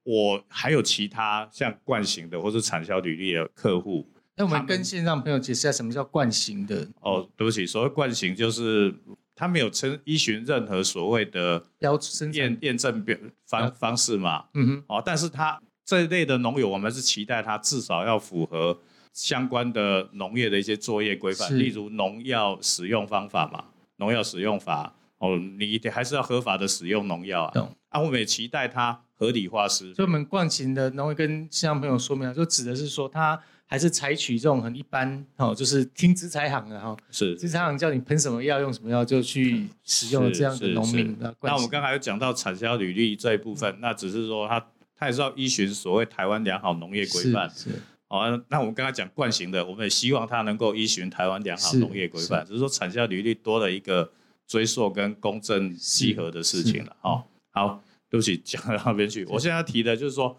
[0.04, 6.88] 我还有其他像惯型的或是产销履历的客户，那我们他们跟线上朋友解释一下什么叫惯型的。
[7.00, 8.94] 哦，对不起，所谓惯型就是
[9.36, 12.42] 他没有称依循任何所谓的标生产。
[12.42, 13.14] 验，验证标
[13.44, 18.80] 方方式嘛，嗯哼，哦，但是他这一类的农友，我们是期待他至少要符合
[19.12, 21.42] 相关的农业的一些作业规是。
[21.42, 23.64] 范，例如农药使用方法嘛，
[23.96, 27.50] 农药使用法，哦，你得还是要合法的使用农药啊。
[27.54, 27.76] 懂。
[27.88, 44.64] 啊，我们也期待它合理化施所以我们惯型的农会跟线上朋友说明啊，就指的是说他还是采取这种很一般哦，就是听资材行的哈，是资材行叫你喷什么药用什么药就去使用这样的农民那我们刚才有讲到产销履历这一部分，那只是说它
[44.96, 47.48] 它也是要依循所谓台湾良好农业规范。
[47.50, 47.82] 是是。
[48.08, 54.10] 哦，那我们刚才讲惯型的，我们也希望它能够依循台湾良好农业规范，只是说产销履历多了一个
[54.48, 56.96] 追溯跟公正契合的事情了。
[57.02, 57.80] 哦，好，
[58.10, 59.24] 对不起，讲到那边去。
[59.26, 60.36] 我现在要提的就是说，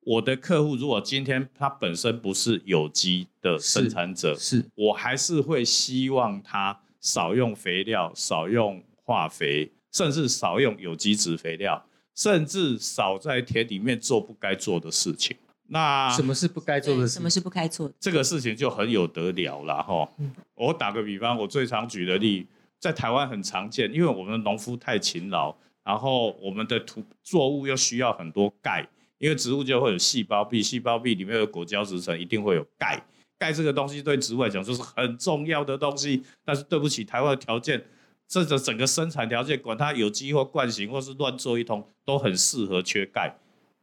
[0.00, 15.36] 我的客户如果今天他本身不是有机的生产者，是我还是会希望他少用肥料，少用化肥，甚至少用有机质肥料，甚至少在田里面做不该做的事情。
[15.68, 17.30] 那什么是不该做的事什么？
[17.30, 17.94] 是不该做的？
[17.98, 20.06] 这个事情就很有得聊了哈。
[20.54, 22.46] 我打个比方，我最常举的例，
[22.82, 28.84] 在台湾很常见，因为我们农夫太勤劳，然后我们的土作物又需要很多钙，
[29.18, 33.00] 因为植物就会有细胞壁，细胞壁里面有果胶质层，一定会有钙。
[33.38, 37.80] 钙这个东西对植物来讲就是很重要的东西，但是对不起，台湾的条件，
[38.26, 43.32] 这个整个生产条件，管它有机或惯型或是乱做一通，都很适合缺钙。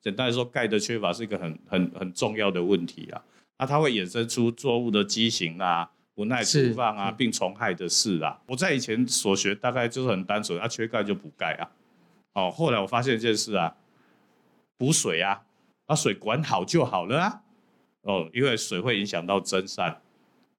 [0.02, 3.24] 简单来说，钙的缺乏是一个很很很重要的问题啊。
[3.58, 8.38] 那它会衍生出作物的畸形啊、不耐是土放啊、嗯病虫害的事啊。
[8.46, 11.72] 我在以前所学大概就是很单纯，啊，缺钙就补钙啊。
[12.34, 13.74] 哦，后来我发现一件事啊，
[14.78, 15.44] 补水啊，
[15.86, 17.42] 把水管好就好了啊。
[18.02, 20.02] 哦，因为水会影响到蒸散，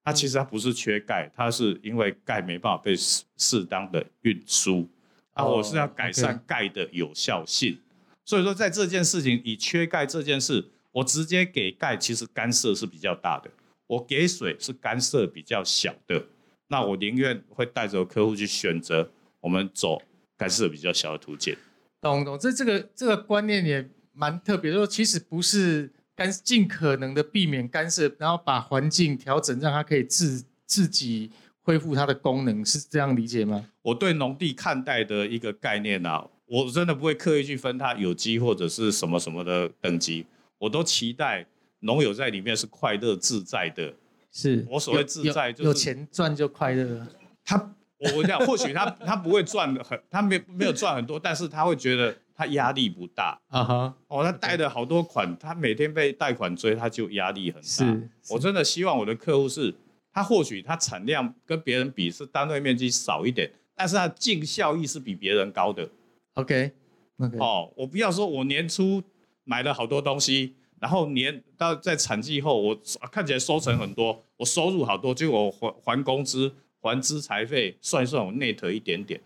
[0.02, 4.88] 它其实它不是缺钙，它是因为钙没办法被适适当的运输。
[5.34, 7.78] 啊，哦我是要改善钙的有效性。
[8.24, 13.50] 所以说，在这件事情以缺钙这件事，我直接给钙，其实干涉是比较大的；
[13.90, 16.24] 我给水是干涉比较小的。
[16.68, 20.00] 那我宁愿会带着客户去选择我们走
[20.36, 21.56] 干涉比较小的途径。
[22.00, 33.66] 懂懂，这这个这个观念也蛮特别，说其实不是干尽可能的避免干涉，然后把环境调整，让它可以自自己恢复它的功能，是这样理解吗？
[33.82, 40.24] 我对农地看待的一个概念啊，我真的不会刻意去分它有机或者是什么什么的等级，
[40.58, 41.44] 我都期待
[41.80, 43.92] 农友在里面是快乐自在的。
[44.32, 47.08] 是我所谓自在就是有有钱赚就快乐了。
[47.44, 47.56] 他，
[47.98, 53.36] 我我讲，或许他他不会赚的很，他没没有赚很多，但是他会觉得他压力不大。
[53.48, 57.66] 啊哈，哦，他贷了好多款，他每天被贷款追，他就压力很大。
[57.66, 59.74] 是我真的希望我的客户是，
[60.12, 65.88] 他或许他产量跟别人比是单位面积少一点，但是他的净效益是比别人高的。
[66.34, 66.70] OK
[67.18, 69.02] OK，哦，我不要说我年初
[69.42, 72.80] 买了好多东西，然后年到在产季后，我
[73.12, 79.20] 看起来收成很多，我收入好多，结果我还还工资、还资财费，算一算我 net 一点点。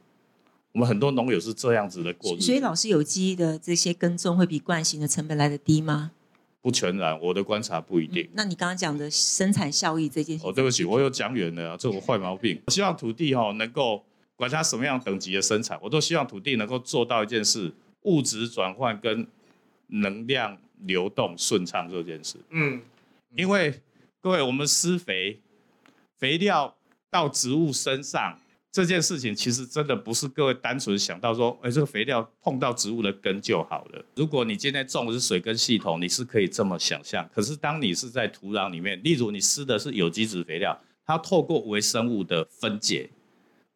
[0.73, 6.11] 我们很多农友是这样子的过日子，所以老师有机的这些耕种会比惯性的成本来的低吗？
[6.61, 8.29] 不全然，我的观察不一定。
[8.33, 12.61] 那你刚刚讲的生产效益这件事，哦，对不起，我又讲远了啊，这我坏毛病。
[12.67, 14.03] 我希望土地哈、能够
[14.35, 19.27] 管它什么样等级的生产，我都希望土地能够做到一件事：物质转换跟
[19.89, 22.39] 能量流动顺畅这件事。
[22.51, 22.81] 嗯，
[23.37, 23.81] 因为
[24.21, 25.41] 各位，我们施肥，
[26.17, 26.77] 肥料
[27.11, 28.39] 到植物身上
[28.73, 34.05] 这件事情，其实真的不是各位单纯想到说，哎，这个肥料碰到植物的根就好了。
[34.17, 37.29] 如果你今天种的是水根系统，你是可以这么想象。
[37.33, 43.09] 可是当你是在土壤里面，例如你施的是有机质肥料，它透过微生物的分解，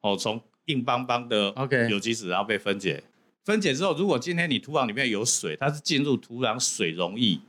[0.00, 3.02] 哦，从硬邦邦的 OK 有机质，然后被分解。
[3.48, 7.40] 分解之后，如果今天你土壤里面有水，它是进入土壤水溶液，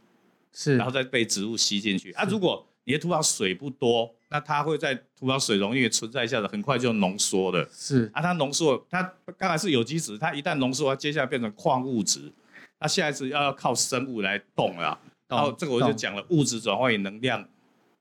[0.53, 2.13] 是然后再被植物吸进去。
[2.13, 7.67] 啊，如果你的土壤水不多，那它会在土壤水溶液存在一下的，很快就浓缩了。
[7.69, 9.03] 是啊，它浓缩，它
[9.37, 12.31] 刚才是有机质，它一旦浓缩，它接下来变成矿物质，
[12.79, 14.99] 那下一次要靠生物来动了啊。
[15.27, 17.45] 然后这个我就懂讲了，物质转换与能量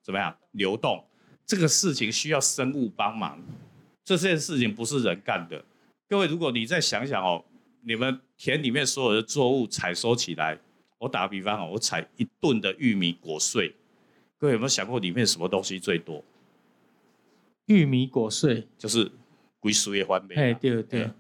[0.05, 1.05] 怎么样流动，
[1.45, 3.43] 这个事情需要生物帮忙，
[4.05, 5.65] 这件事情不是人干的。
[6.09, 7.45] 各位，如果你再想想哦，
[7.89, 10.59] 你们田里面所有的作物采收起来，
[10.99, 13.75] 我打个比方啊，我采一吨的玉米果穗，
[14.37, 16.23] 各位有没有想过里面什么东西最多？
[17.65, 19.11] 玉米果穗，就是
[19.59, 20.35] 归水也还没。
[20.35, 21.11] 哎，对对，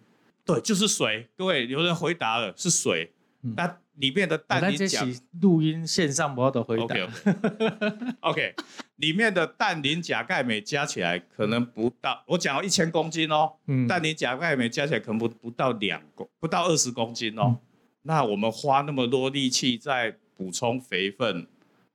[0.44, 1.26] 对，就是水。
[1.38, 3.10] 各位，有人回答了，是水。
[3.40, 5.04] 嗯那里面的氮磷钾
[5.40, 6.94] 录音线上我的回答。
[6.94, 8.54] ，OK OK OK，
[8.96, 17.58] 里面的氮磷钾钙镁加起来可能不到，我讲了一千公斤哦，嗯氮磷钾钙镁加起来可能不不到两公，不到二十公斤哦。
[18.02, 21.46] 那我们花那么多力气在补充肥分，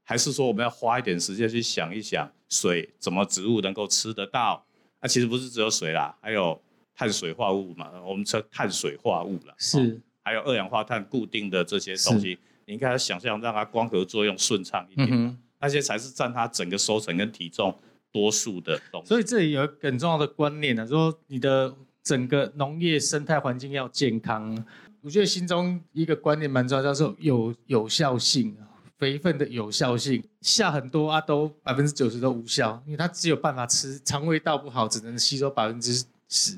[0.03, 4.65] 还是说我们要花一点时间去想一想，水怎么植物能够吃得到？
[5.01, 6.61] 那、其实不是只有水啦，还有
[6.93, 9.53] 碳水化合物嘛，我们称碳水化合物啦。
[9.53, 17.77] 哦是还有二氧化碳固定的这些东西，你应该要想象让它光合作用顺畅一点，嗯，那些才是占它整个收成跟体重
[18.11, 19.07] 多数的东西。
[19.09, 24.65] 所以这里有一个很重要的观念呢、说你的整个农业生态环境要健康。
[25.01, 28.55] 我觉得心中一个观念蛮重要，叫做有有效性，
[28.97, 35.93] 肥分的有效性，下很多啊都百分之九十都无效，因为它只有办法吃，肠胃道不好，只能吸收百分之
[36.29, 36.51] 十，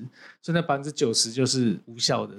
[0.44, 2.36] 所以那百分之九十就是无效的。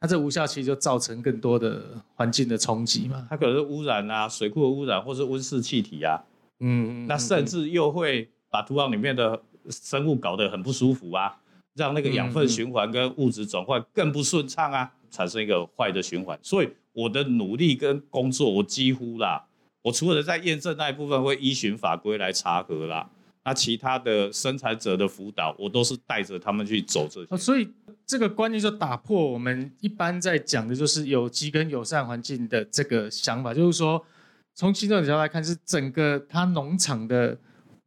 [0.00, 1.82] 那这无效其实就造成更多的
[2.14, 3.26] 环境的冲击嘛。
[3.28, 6.18] 它可能是污染啊，水库的污染，或是温室气体啊，
[6.60, 11.38] 嗯，那甚至又会把土壤里面的生物搞得很不舒服啊，
[11.74, 16.38] 让那个养分循环跟物质转换更不顺畅啊，产生一个坏的循环。
[16.42, 19.44] 所以我的努力跟工作，我几乎啦，
[19.82, 23.08] 我除了在验证那一部分会依循法规来查核啦，
[23.44, 27.38] 那其他的生产者的辅导，我都是带着他们去走这哦，些。
[27.38, 27.68] 所以
[28.10, 34.04] 这个观念就打破我们一般在讲的就是有机跟友善环境的这个想法，就是说
[34.52, 37.38] 从行政角度来看，是整个它农场的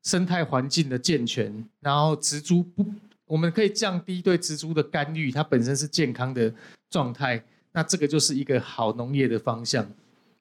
[0.04, 2.86] 生态环境的健全，然后植株不，
[3.26, 6.54] 我们可以降低对植株的干预，它本身是健康的
[6.90, 7.44] 状态，
[7.74, 9.86] 那这个就是一个好农业的方向。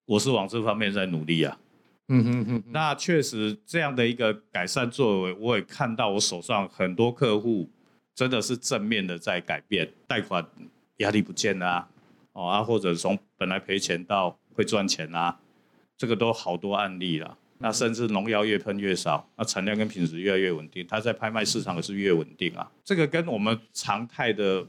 [0.04, 1.58] 我是往这方面在努力啊。
[2.06, 7.68] 嗯哼哼，那确实这样的一个改善作为，我也看到我手上很多客户
[8.22, 10.46] 真的是正面的在改变，贷款
[10.98, 11.88] 压力不见啦、
[12.34, 15.40] 哦啊，或者从本来赔钱到会赚钱啦、
[15.96, 17.36] 这个都好多案例了。
[17.58, 22.70] 那甚至农药越喷越少，那产量跟品质越来越稳定，它在拍卖市场也是越稳定啊。
[22.84, 24.64] 这个跟我们常态的，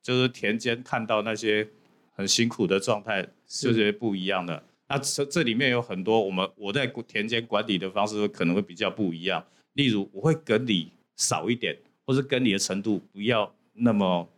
[0.00, 1.68] 就是田间看到那些
[2.12, 4.64] 很辛苦的状态，就是不一样的。
[4.88, 9.44] 那这这里面有很多我们我在田间管理的方式可能会比较不一样，
[9.74, 14.28] 例如我会跟你少一点，或是耕理的程度不要那么，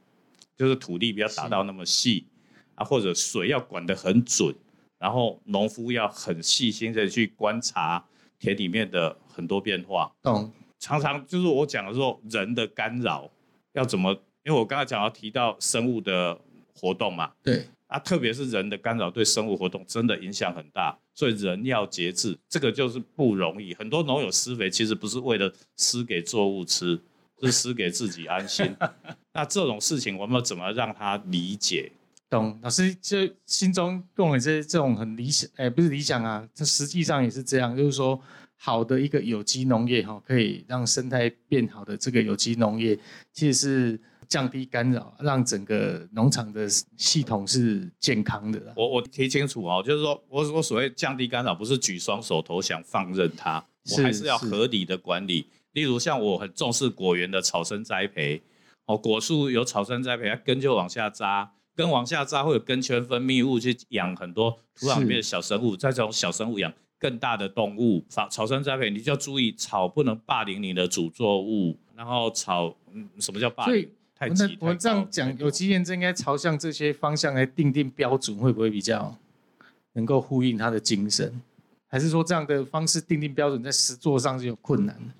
[0.57, 2.27] 就是土地不要打到那么细
[2.75, 4.55] 啊，或者水要管得很准，
[4.99, 8.05] 然后农夫要很细心的去观察
[8.39, 10.13] 田里面的很多变化。
[10.23, 13.31] 懂，常常就是我讲的说人的干扰
[13.73, 14.13] 要怎么，
[14.45, 16.39] 因为我刚才讲要提到生物的
[16.75, 23.75] 活动嘛，对，啊，特别是人的干扰对生物活动真的影响很大，所以人要节制，这个就是不容易。
[23.75, 27.01] 很多农友施肥其实不是为了施给作物吃，
[27.43, 28.77] 是施给自己安心。
[29.33, 31.93] 那这种事情我们要怎么让他理解？
[32.29, 32.59] 懂。
[32.63, 38.21] 老师这心中跟我这这种很理想，哎，不是理想啊，这实际上也是这样，就是说。
[38.59, 42.99] 好的一个有机农业哈，可以让生态变好的这个有机农业，
[43.31, 46.67] 其实是降低干扰，让整个农场的
[46.97, 48.73] 系统是健康的。
[48.75, 55.51] 我我提清楚哦，就是说我我所谓降低干扰，不是举双手投降放任它，我是还是要合理的管理。
[55.77, 58.41] 例如像我很重视果园的草生栽培，
[58.87, 68.03] 哦，果树有草生栽培，它根就往下扎，根往下扎会有根圈分泌物去养很多土壤里面的小生物，再从小生物养更大的动物。
[68.09, 73.87] 草草生栽培你就要注意，草不能霸凌你的主作物，然后草，嗯，什么叫霸凌？
[74.15, 79.15] 太急我那我太高这样讲，有机验证应该朝向这些方向来定定标准，会不会比较
[79.93, 81.43] 能够呼应他的精神？
[81.87, 85.13] 还是说这样的方式定定标准，在实作上是有困难的？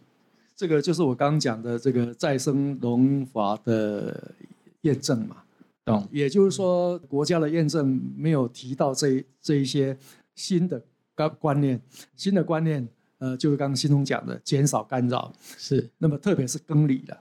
[0.57, 4.35] 这个就是我刚刚讲的这个再生农法的
[4.81, 5.43] 验证嘛。
[5.85, 6.05] 懂？
[6.11, 9.97] 也就是说，国家的验证没有提到这一这一些
[10.35, 10.83] 新的
[11.15, 11.81] 观观念，
[12.17, 12.85] 新的观念，
[13.19, 15.33] 呃，就是刚刚新东讲的，减少干扰。
[15.41, 17.17] 是那么特别是耕犁了，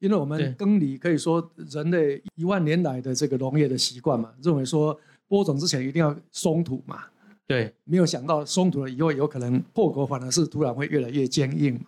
[0.00, 4.94] 因为我对们耕犁可以说人类一万年来的这个农业的习惯嘛，认为说
[5.26, 7.04] 播种之前一定要松土嘛，
[7.46, 11.86] 对没有想到松土了以后有可能破口反而是土壤会越来越坚硬嘛。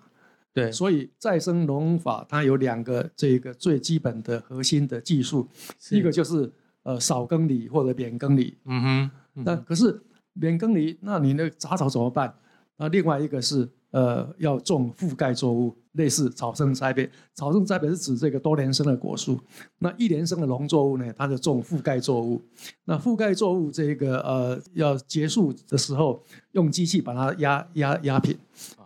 [0.56, 5.46] 对，所以再生农法它有两个这个最基本的核心的技术，
[5.90, 6.50] 一个就是
[6.82, 8.56] 呃少耕犁或者免耕犁。
[8.64, 10.00] 嗯哼，嗯那可是
[10.32, 12.34] 免耕犁，那你那杂草怎么办？
[12.78, 17.08] 那另外一个是呃要种覆盖作物，类似草生栽培。
[17.34, 19.40] 草生栽培是指这个多年生的果树，
[19.78, 22.42] 那一年生的农作物呢，它就种覆盖作物。
[22.84, 26.22] 那覆盖作物这个呃要结束的时候，
[26.52, 28.36] 用机器把它压压压平，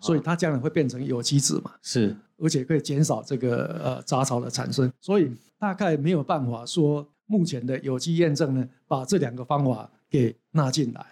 [0.00, 1.72] 所以它将来会变成有机质嘛。
[1.82, 11.04] 是而且可以减少这个呃杂草的产生，所以大概没有办法说目前的有机验证呢，把这两个方法给纳进来，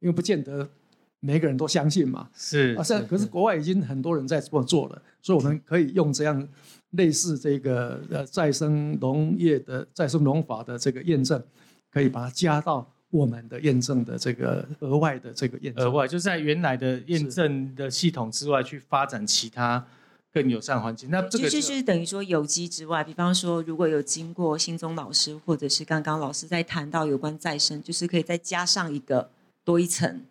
[0.00, 0.68] 因为不见得
[1.24, 2.28] 每个人都相信嘛。
[2.34, 6.48] 是啊，现在可是国外已经很多人在这么做了，所以我们可以用这样
[6.90, 11.42] 类似这个呃再生农业的再生农法的这个验证，
[11.90, 15.84] 可以把它加到我们的验证的这个额外的这个验证。
[15.84, 19.86] 额外就在原来的验证的系统之外去发展其他
[20.32, 21.08] 更友善环境。
[21.10, 29.30] 那这个就就是等于说有机之外，比方说如果有经过新宗老师或者是刚刚老师在谈到有关再生，就是可以再加上一个
[29.64, 30.22] 多一层，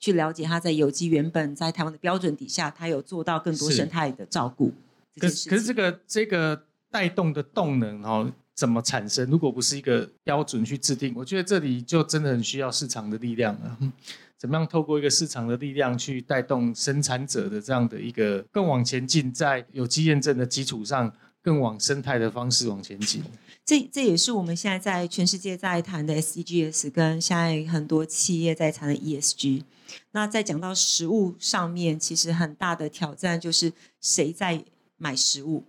[0.00, 4.72] 去了解它在有机原本在台湾的标准底下，它有做到更多生态的照顾。
[5.18, 9.30] 可是可是这个这个带动的动能哦，怎么产生？
[9.30, 13.76] 如果不是一个标准去制定，我觉得这里就真的很需要市场的力量了。
[13.80, 13.92] 嗯
[14.40, 23.22] 怎么样透过一个市场的力量去带动生产者的这样的一个更往前进，在有机验证的基础上，更往生态的方式往前进？
[23.70, 29.62] 这这也是我们现在在全世界在谈的 SDGs，跟现在很多企业在谈的 ESG。
[30.10, 34.64] 那在讲到食物上面，其实很大的挑战就是谁在
[34.96, 35.62] 买食物。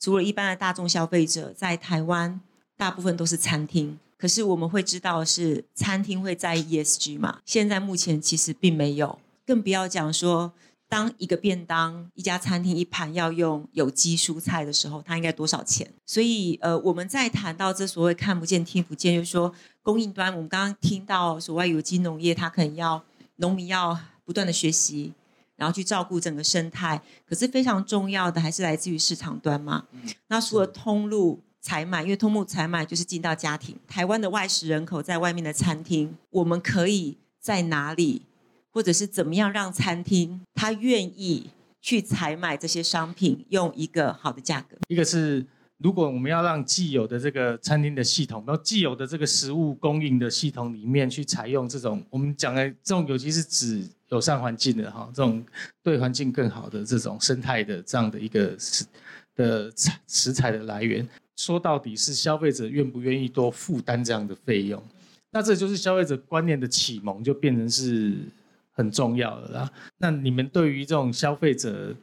[0.00, 2.40] 除了一般的大众消费者，在台湾
[2.78, 7.40] 大部分都是餐厅，可是我们会知道是餐厅会在 ESG 嘛？
[7.44, 10.54] 现在目前其实并没有，更不要讲说。
[10.92, 15.90] 当一个便当一家餐厅一盘要用有机蔬菜的时候，它应该多少钱？
[16.04, 23.02] 所以，呃，我们在谈到这所谓看不见、听不见，就是说供应端，我们刚刚听到所谓有机农业，它可能要
[23.36, 25.14] 农民要不断的学习，
[25.56, 27.00] 然后去照顾整个生态。
[27.26, 29.86] 可是非常重要的还是来自于市场端嘛。
[30.28, 38.26] 那除了通路采买，因为通路采买就是进到家庭，台湾的外食人口在外面的餐厅，我们可以在哪里？
[38.72, 41.50] 或者是怎么样让餐厅他愿意
[41.80, 44.76] 去采买这些商品，用一个好的价格？
[44.88, 45.44] 一个是
[45.78, 55.44] 如果我们要让既有的这个餐厅的系统，然后既有的这个食物供应的系统里面去采用这种我们讲的这种尤其是指友善环境的哈，这种
[55.82, 58.84] 对环境更好的这种生态的这样的一个食
[59.34, 64.80] 的材食材的来源，说到底是消费者愿不愿意多负担这样的费用，
[65.30, 68.14] 那这就是消费者观念的启蒙，就变成是
[68.72, 69.70] 很重要的啦。
[69.98, 71.94] 那你们对于这种消费者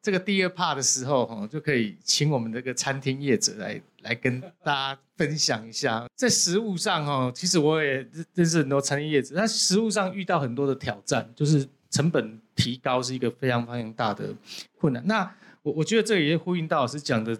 [0.00, 14.32] 这个第二 part 的时候，哈，就可以请我们这个餐厅业者来来跟大家分享一下，在食物上，哦，其实我也认识很多餐厅业者，那食物上遇到很多的挑战，就是成本提高是一个非常非常大的
[14.78, 15.04] 困难。
[15.06, 15.28] 那
[15.62, 17.36] 我我觉得这也呼应到老师讲的，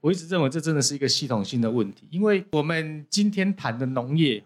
[0.00, 4.42] 我一直认为这真的是一个系统性的问题，因为我们今天谈的农业，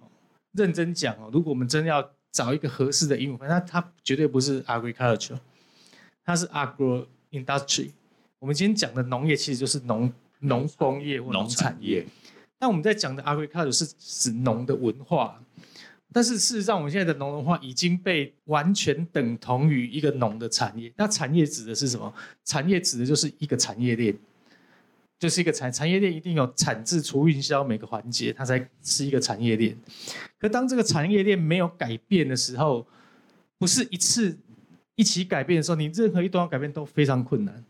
[0.53, 5.39] 认真讲哦，如果我们真要找一个合适的英文，那它绝对不是 agriculture，
[6.23, 7.93] 它是 agro industry。
[8.39, 12.07] 我们今天讲的农业其实就是农农工业或农农产业产业，
[12.59, 15.43] 但我们在讲的 agriculture 是指农的文化，
[16.13, 20.93] 但是事实上，我们现在的农文化已经被完全等同于一个农的产业。
[20.99, 22.13] 那产业指的是什么？
[22.45, 24.15] 产业指的就是一个产业链，
[25.19, 29.77] 就是一个产产业链一定有产制、储运销每个环节，它才是一个产业链。
[30.39, 32.87] 可当这个产业链没有改变的时候，
[33.59, 34.39] 不是一次
[34.95, 37.65] 一起改变的时候，你任何一端改变都非常困难，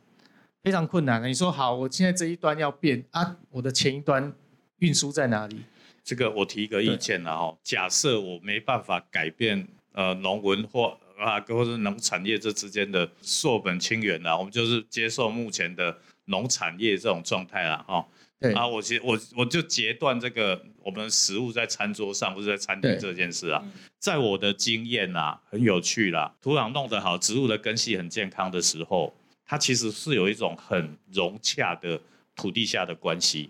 [0.62, 1.22] 非常困难。
[1.22, 4.32] 你说好，我现在这一端要变啊，我的前一端
[4.78, 5.60] 运输在哪里？
[6.02, 18.06] 这个我提一个意见了哈，假设我没办法改变呃农文或啊或者农产业这之间的溯本清源啦，我们就是接受目前的农产业这种状态啦哈。
[18.38, 23.64] 对啊，我其实我我就截断这个我们食物在餐桌上或者在餐厅对这件事啊，
[23.98, 26.34] 在我的经验啊，很有趣啦。
[26.42, 29.14] 土壤弄得好，植物的根系很健康的时候，
[29.46, 31.98] 它其实是有一种很融洽的
[32.34, 33.48] 土地下的关系。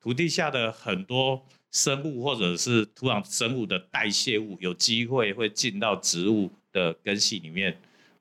[0.00, 7.78] 土地下的很多生物或者是土壤生物的代谢物，有机会会进到植物的根系里面，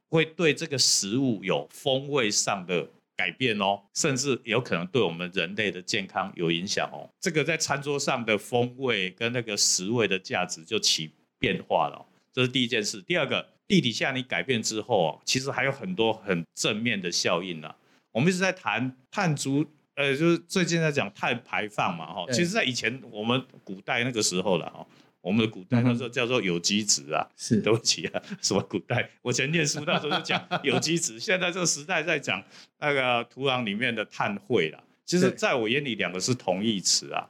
[0.10, 2.90] 会对这个食物有风味上的
[3.24, 7.10] 改变哦，甚至有可能对我们人类的健康有影响哦。
[7.22, 11.10] 这个在餐桌上的风味跟那个食味的价值就起
[11.40, 13.02] 变化了哦、这是第一件事。
[13.04, 17.74] 第二个，地底下你改变之后哦，其实还有很多很正面的效应呢、
[18.12, 19.66] 我们一直在谈碳足，
[19.96, 22.26] 呃，就是最近在讲碳排放嘛，哈。
[22.26, 24.86] 对其实，在以前我们古代那个时候了，哈，
[25.24, 27.26] 我们的古代那时候叫做有机质啊。
[27.38, 29.10] 是 对不起啊，什么古代？
[29.22, 32.44] 我以前念书那时候就讲 有机质，现在这个时代在讲
[32.80, 34.84] 那个土壤里面的碳汇啦。
[35.06, 37.30] 其实，在我眼里，两个是同义词啊。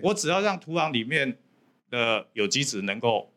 [0.00, 1.36] 我只要让土壤里面
[1.90, 3.32] 的有机质能够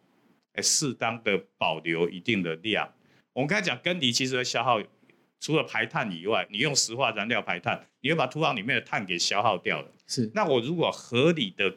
[0.54, 2.88] 哎适当的保留一定的量。
[3.34, 4.80] 我们刚才讲耕地其实会消耗，
[5.40, 9.92] 除了排碳以外，你用石化燃料排碳，你会把土壤里面的碳给消耗掉了。
[10.08, 11.76] 是那我如果合理的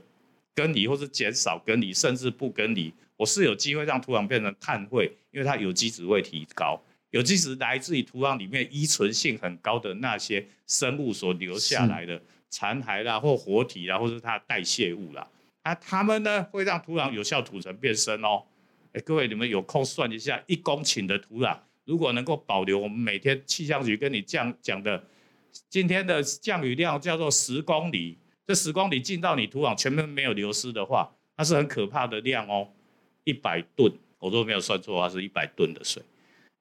[0.59, 6.83] 耕犁，或是减少耕犁，甚至不耕犁，我是有机会让土壤变成碳汇，因为它有机质会提高。
[7.11, 15.27] 有机质来自于土壤里面依存性很高的那些生物所留下来的残骸啦，或活体啦，或是它的代谢物啦。
[15.63, 18.43] 啊，它们呢会让土壤有效土层变深哦。
[18.93, 25.03] 哎，各位你们有空算一下，一公顷的土壤如果能够保留我们每天气象局跟你讲讲的
[25.71, 28.19] 今天的降雨量叫做十公里，
[28.49, 32.67] 这十公里进到你土壤全部没有流失的话，它是很可怕的量哦，
[33.25, 36.03] 一百吨，我如果没有算错的话是一百吨的水。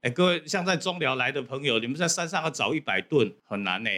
[0.01, 3.89] 哎，各位像在中寮来的朋友，你们在山上要找一百吨很难呢。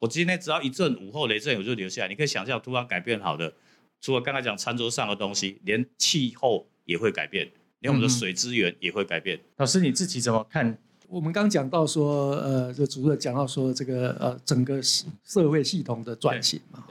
[0.00, 3.54] 我今天只要一阵午后雷阵雨我就留下来，你可以想象土壤改变好的，
[4.00, 9.38] 除了刚才讲餐桌上的东西，连气候也会改变，连我们的嗯水资源也会改变。
[9.58, 10.76] 老师你自己怎么看？
[11.10, 16.84] 我们刚讲到说，呃，这主任讲到说，这个呃，整个社社会系统的转型嘛，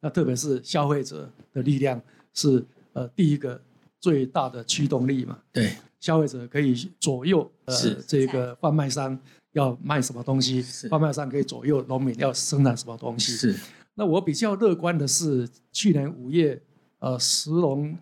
[0.00, 2.00] 那特别是消费者的力量
[2.32, 2.64] 是
[2.94, 3.60] 呃第一个
[4.00, 5.38] 最大的驱动力嘛。
[5.52, 8.02] 对，消费者可以左右呃是。
[8.06, 9.18] 这个贩卖商
[9.52, 13.32] 要卖什么东西是，贩卖商可以左右农民要生产什么东西。
[13.32, 13.54] 是。
[13.94, 16.58] 那我比较乐观的是，去年五月
[17.00, 17.94] 呃石农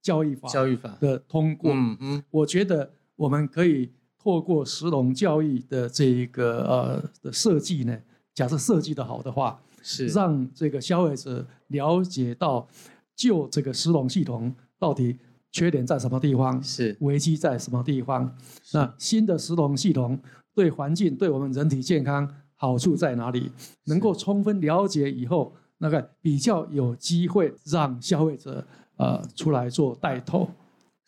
[0.00, 0.96] 教育法教育法。
[0.98, 3.90] 的通过，嗯嗯，我觉得我们可以
[4.22, 7.98] 透过石龙教育的这一个呃的设计呢，
[8.34, 12.68] 假设设计的好的话，是让这个消费者了解到
[13.16, 15.16] 就这个石龙系统到底
[15.50, 18.36] 缺点在什么地方，是危机在什么地方。
[18.72, 20.18] 那新的石龙系统
[20.54, 23.50] 对环境、对我们人体健康好处在哪里？
[23.84, 28.62] 能够充分了解以后，那个比较有机会让消费者
[28.96, 30.48] 呃出来做带头，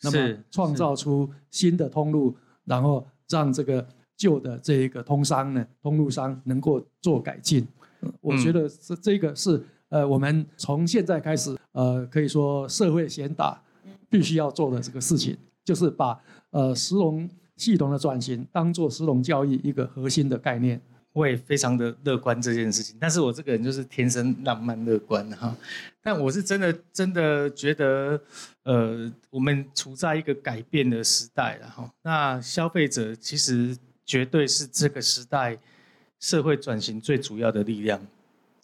[0.01, 2.35] 那么创造出新的通路，
[2.65, 3.85] 然后让这个
[4.15, 7.67] 旧的这一个通商呢，通路商能够做改进。
[8.21, 13.61] 我觉得这这个是呃，我们从现在开始，呃，可以说社会先打
[14.09, 16.19] 必须要做的这个事情，就是把
[16.51, 20.81] 呃石龙系统的转型当做石龙教育一个核心的概念。
[21.13, 25.55] 我也非常的乐观这件事情，但是我这个人就是天生浪漫乐观哈。
[26.01, 28.19] 但我是真的真的觉得，
[28.63, 31.89] 呃，我们处在一个改变的时代然后。
[32.01, 35.57] 那消费者其实绝对是这个时代
[36.19, 38.01] 社会转型最主要的力量，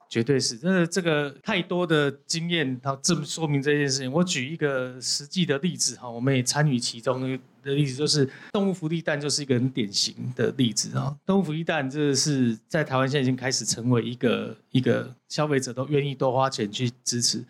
[0.09, 0.57] 绝对是。
[0.57, 4.11] 这这个太多的经验，它这么说明这件事情。
[4.11, 7.39] 我举一个实际的例子哈，我们也参与其中。
[7.61, 11.13] 的例子就是动物福利蛋，就是一个很典型的例子啊。
[11.25, 17.43] 动物福利蛋这是在台湾现在已经开始成为一个一个消费者都愿意多花钱去支持。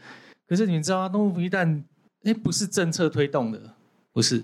[0.47, 1.07] 可是你们知道啊？
[1.07, 1.85] 动物福利蛋
[2.23, 3.75] 哎不是政策推动的，
[4.11, 4.43] 不是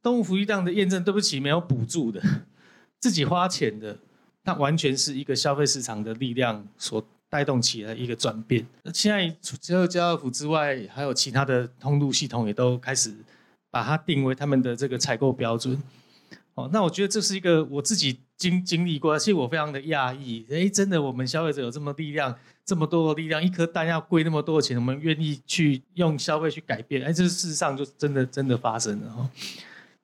[0.00, 2.22] 动物福利蛋的验证，对不起没有补助的，
[3.00, 3.98] 自己花钱的，
[4.44, 8.66] 它完全是一个消费市场的力量所带动起了一个转变。
[8.82, 13.14] 那现在除了家乐福之外，还有其他的通路系统也都开始。
[13.72, 15.80] 把它定为他们的这个采购标准，
[16.54, 29.30] 哦，那我觉得这是一个我自己经经历过，而且我非常的讶异，哎，真的，我们消费者有这么力量，这么多的力量，一颗蛋要贵那么多钱，我们愿意去用消费去改变，哎，这事实上就真的真的发生了哈。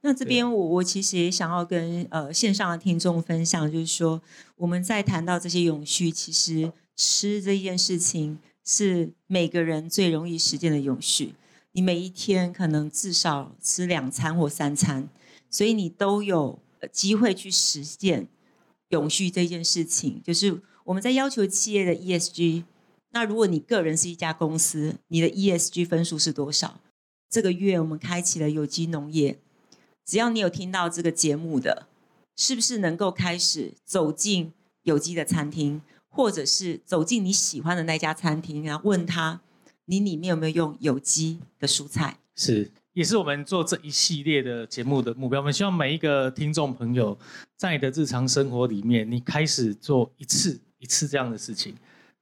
[0.02, 4.22] 那这边我我其实也想要跟呃线上的听众分享，就是说
[4.54, 11.34] 我们在谈到这些永续，其实吃这件事情是每个人最容易实践的永续。
[11.72, 15.08] 你每一天可能至少吃两餐或三餐，
[15.50, 16.58] 所以你都有
[16.90, 18.28] 机会去实践
[18.88, 20.22] 永续这件事情。
[20.24, 22.64] 就是我们在要求企业的 ESG，
[23.10, 26.80] 那如果你个人是一家公司，你的 ESG 分数是多少？
[27.28, 29.38] 这个月我们开启了有机农业，
[30.06, 31.86] 只要你有听到这个节目的，
[32.34, 35.82] 是不是能够开始走进有机的餐厅，
[36.16, 39.40] 或者是走进你喜欢的那家餐厅，然后问他。
[39.88, 42.18] 你里面有没有用有机的蔬菜？
[42.34, 45.38] 是，也是我们做这一系列的节目的目标。
[45.38, 47.16] 我们希望每一个听众朋友，
[47.56, 51.72] 在你的日常生活里面，你开始做一次一次这样的事情。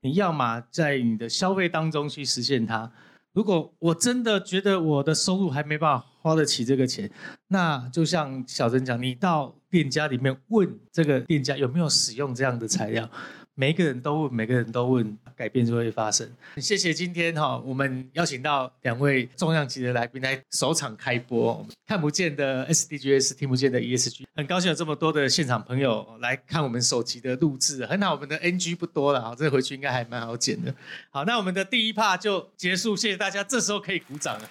[0.03, 2.93] 你要么在你的消费当中去实现它。
[3.33, 7.11] 如果我真的觉得我的收入还没办法花得起这个钱，
[7.49, 13.11] 那就像小陈讲，你到店家里面问这个店家有没有使用这样的材料。
[13.57, 16.29] 每个人都问，每个人都问，改变就会发生。
[16.57, 30.75] 谢谢今天哈，我们邀请到两位重量级的来宾来首场开播，看不见的 SDGs，听不见的 ESG，很高兴有这么多的现场朋友来看我们首集的录制，很好，我们的 NG 不多了啊，这回去应该还蛮好剪的。
[31.11, 34.51] 好，那我们的第一 part 就结束，谢谢大家，这时候可以鼓掌了。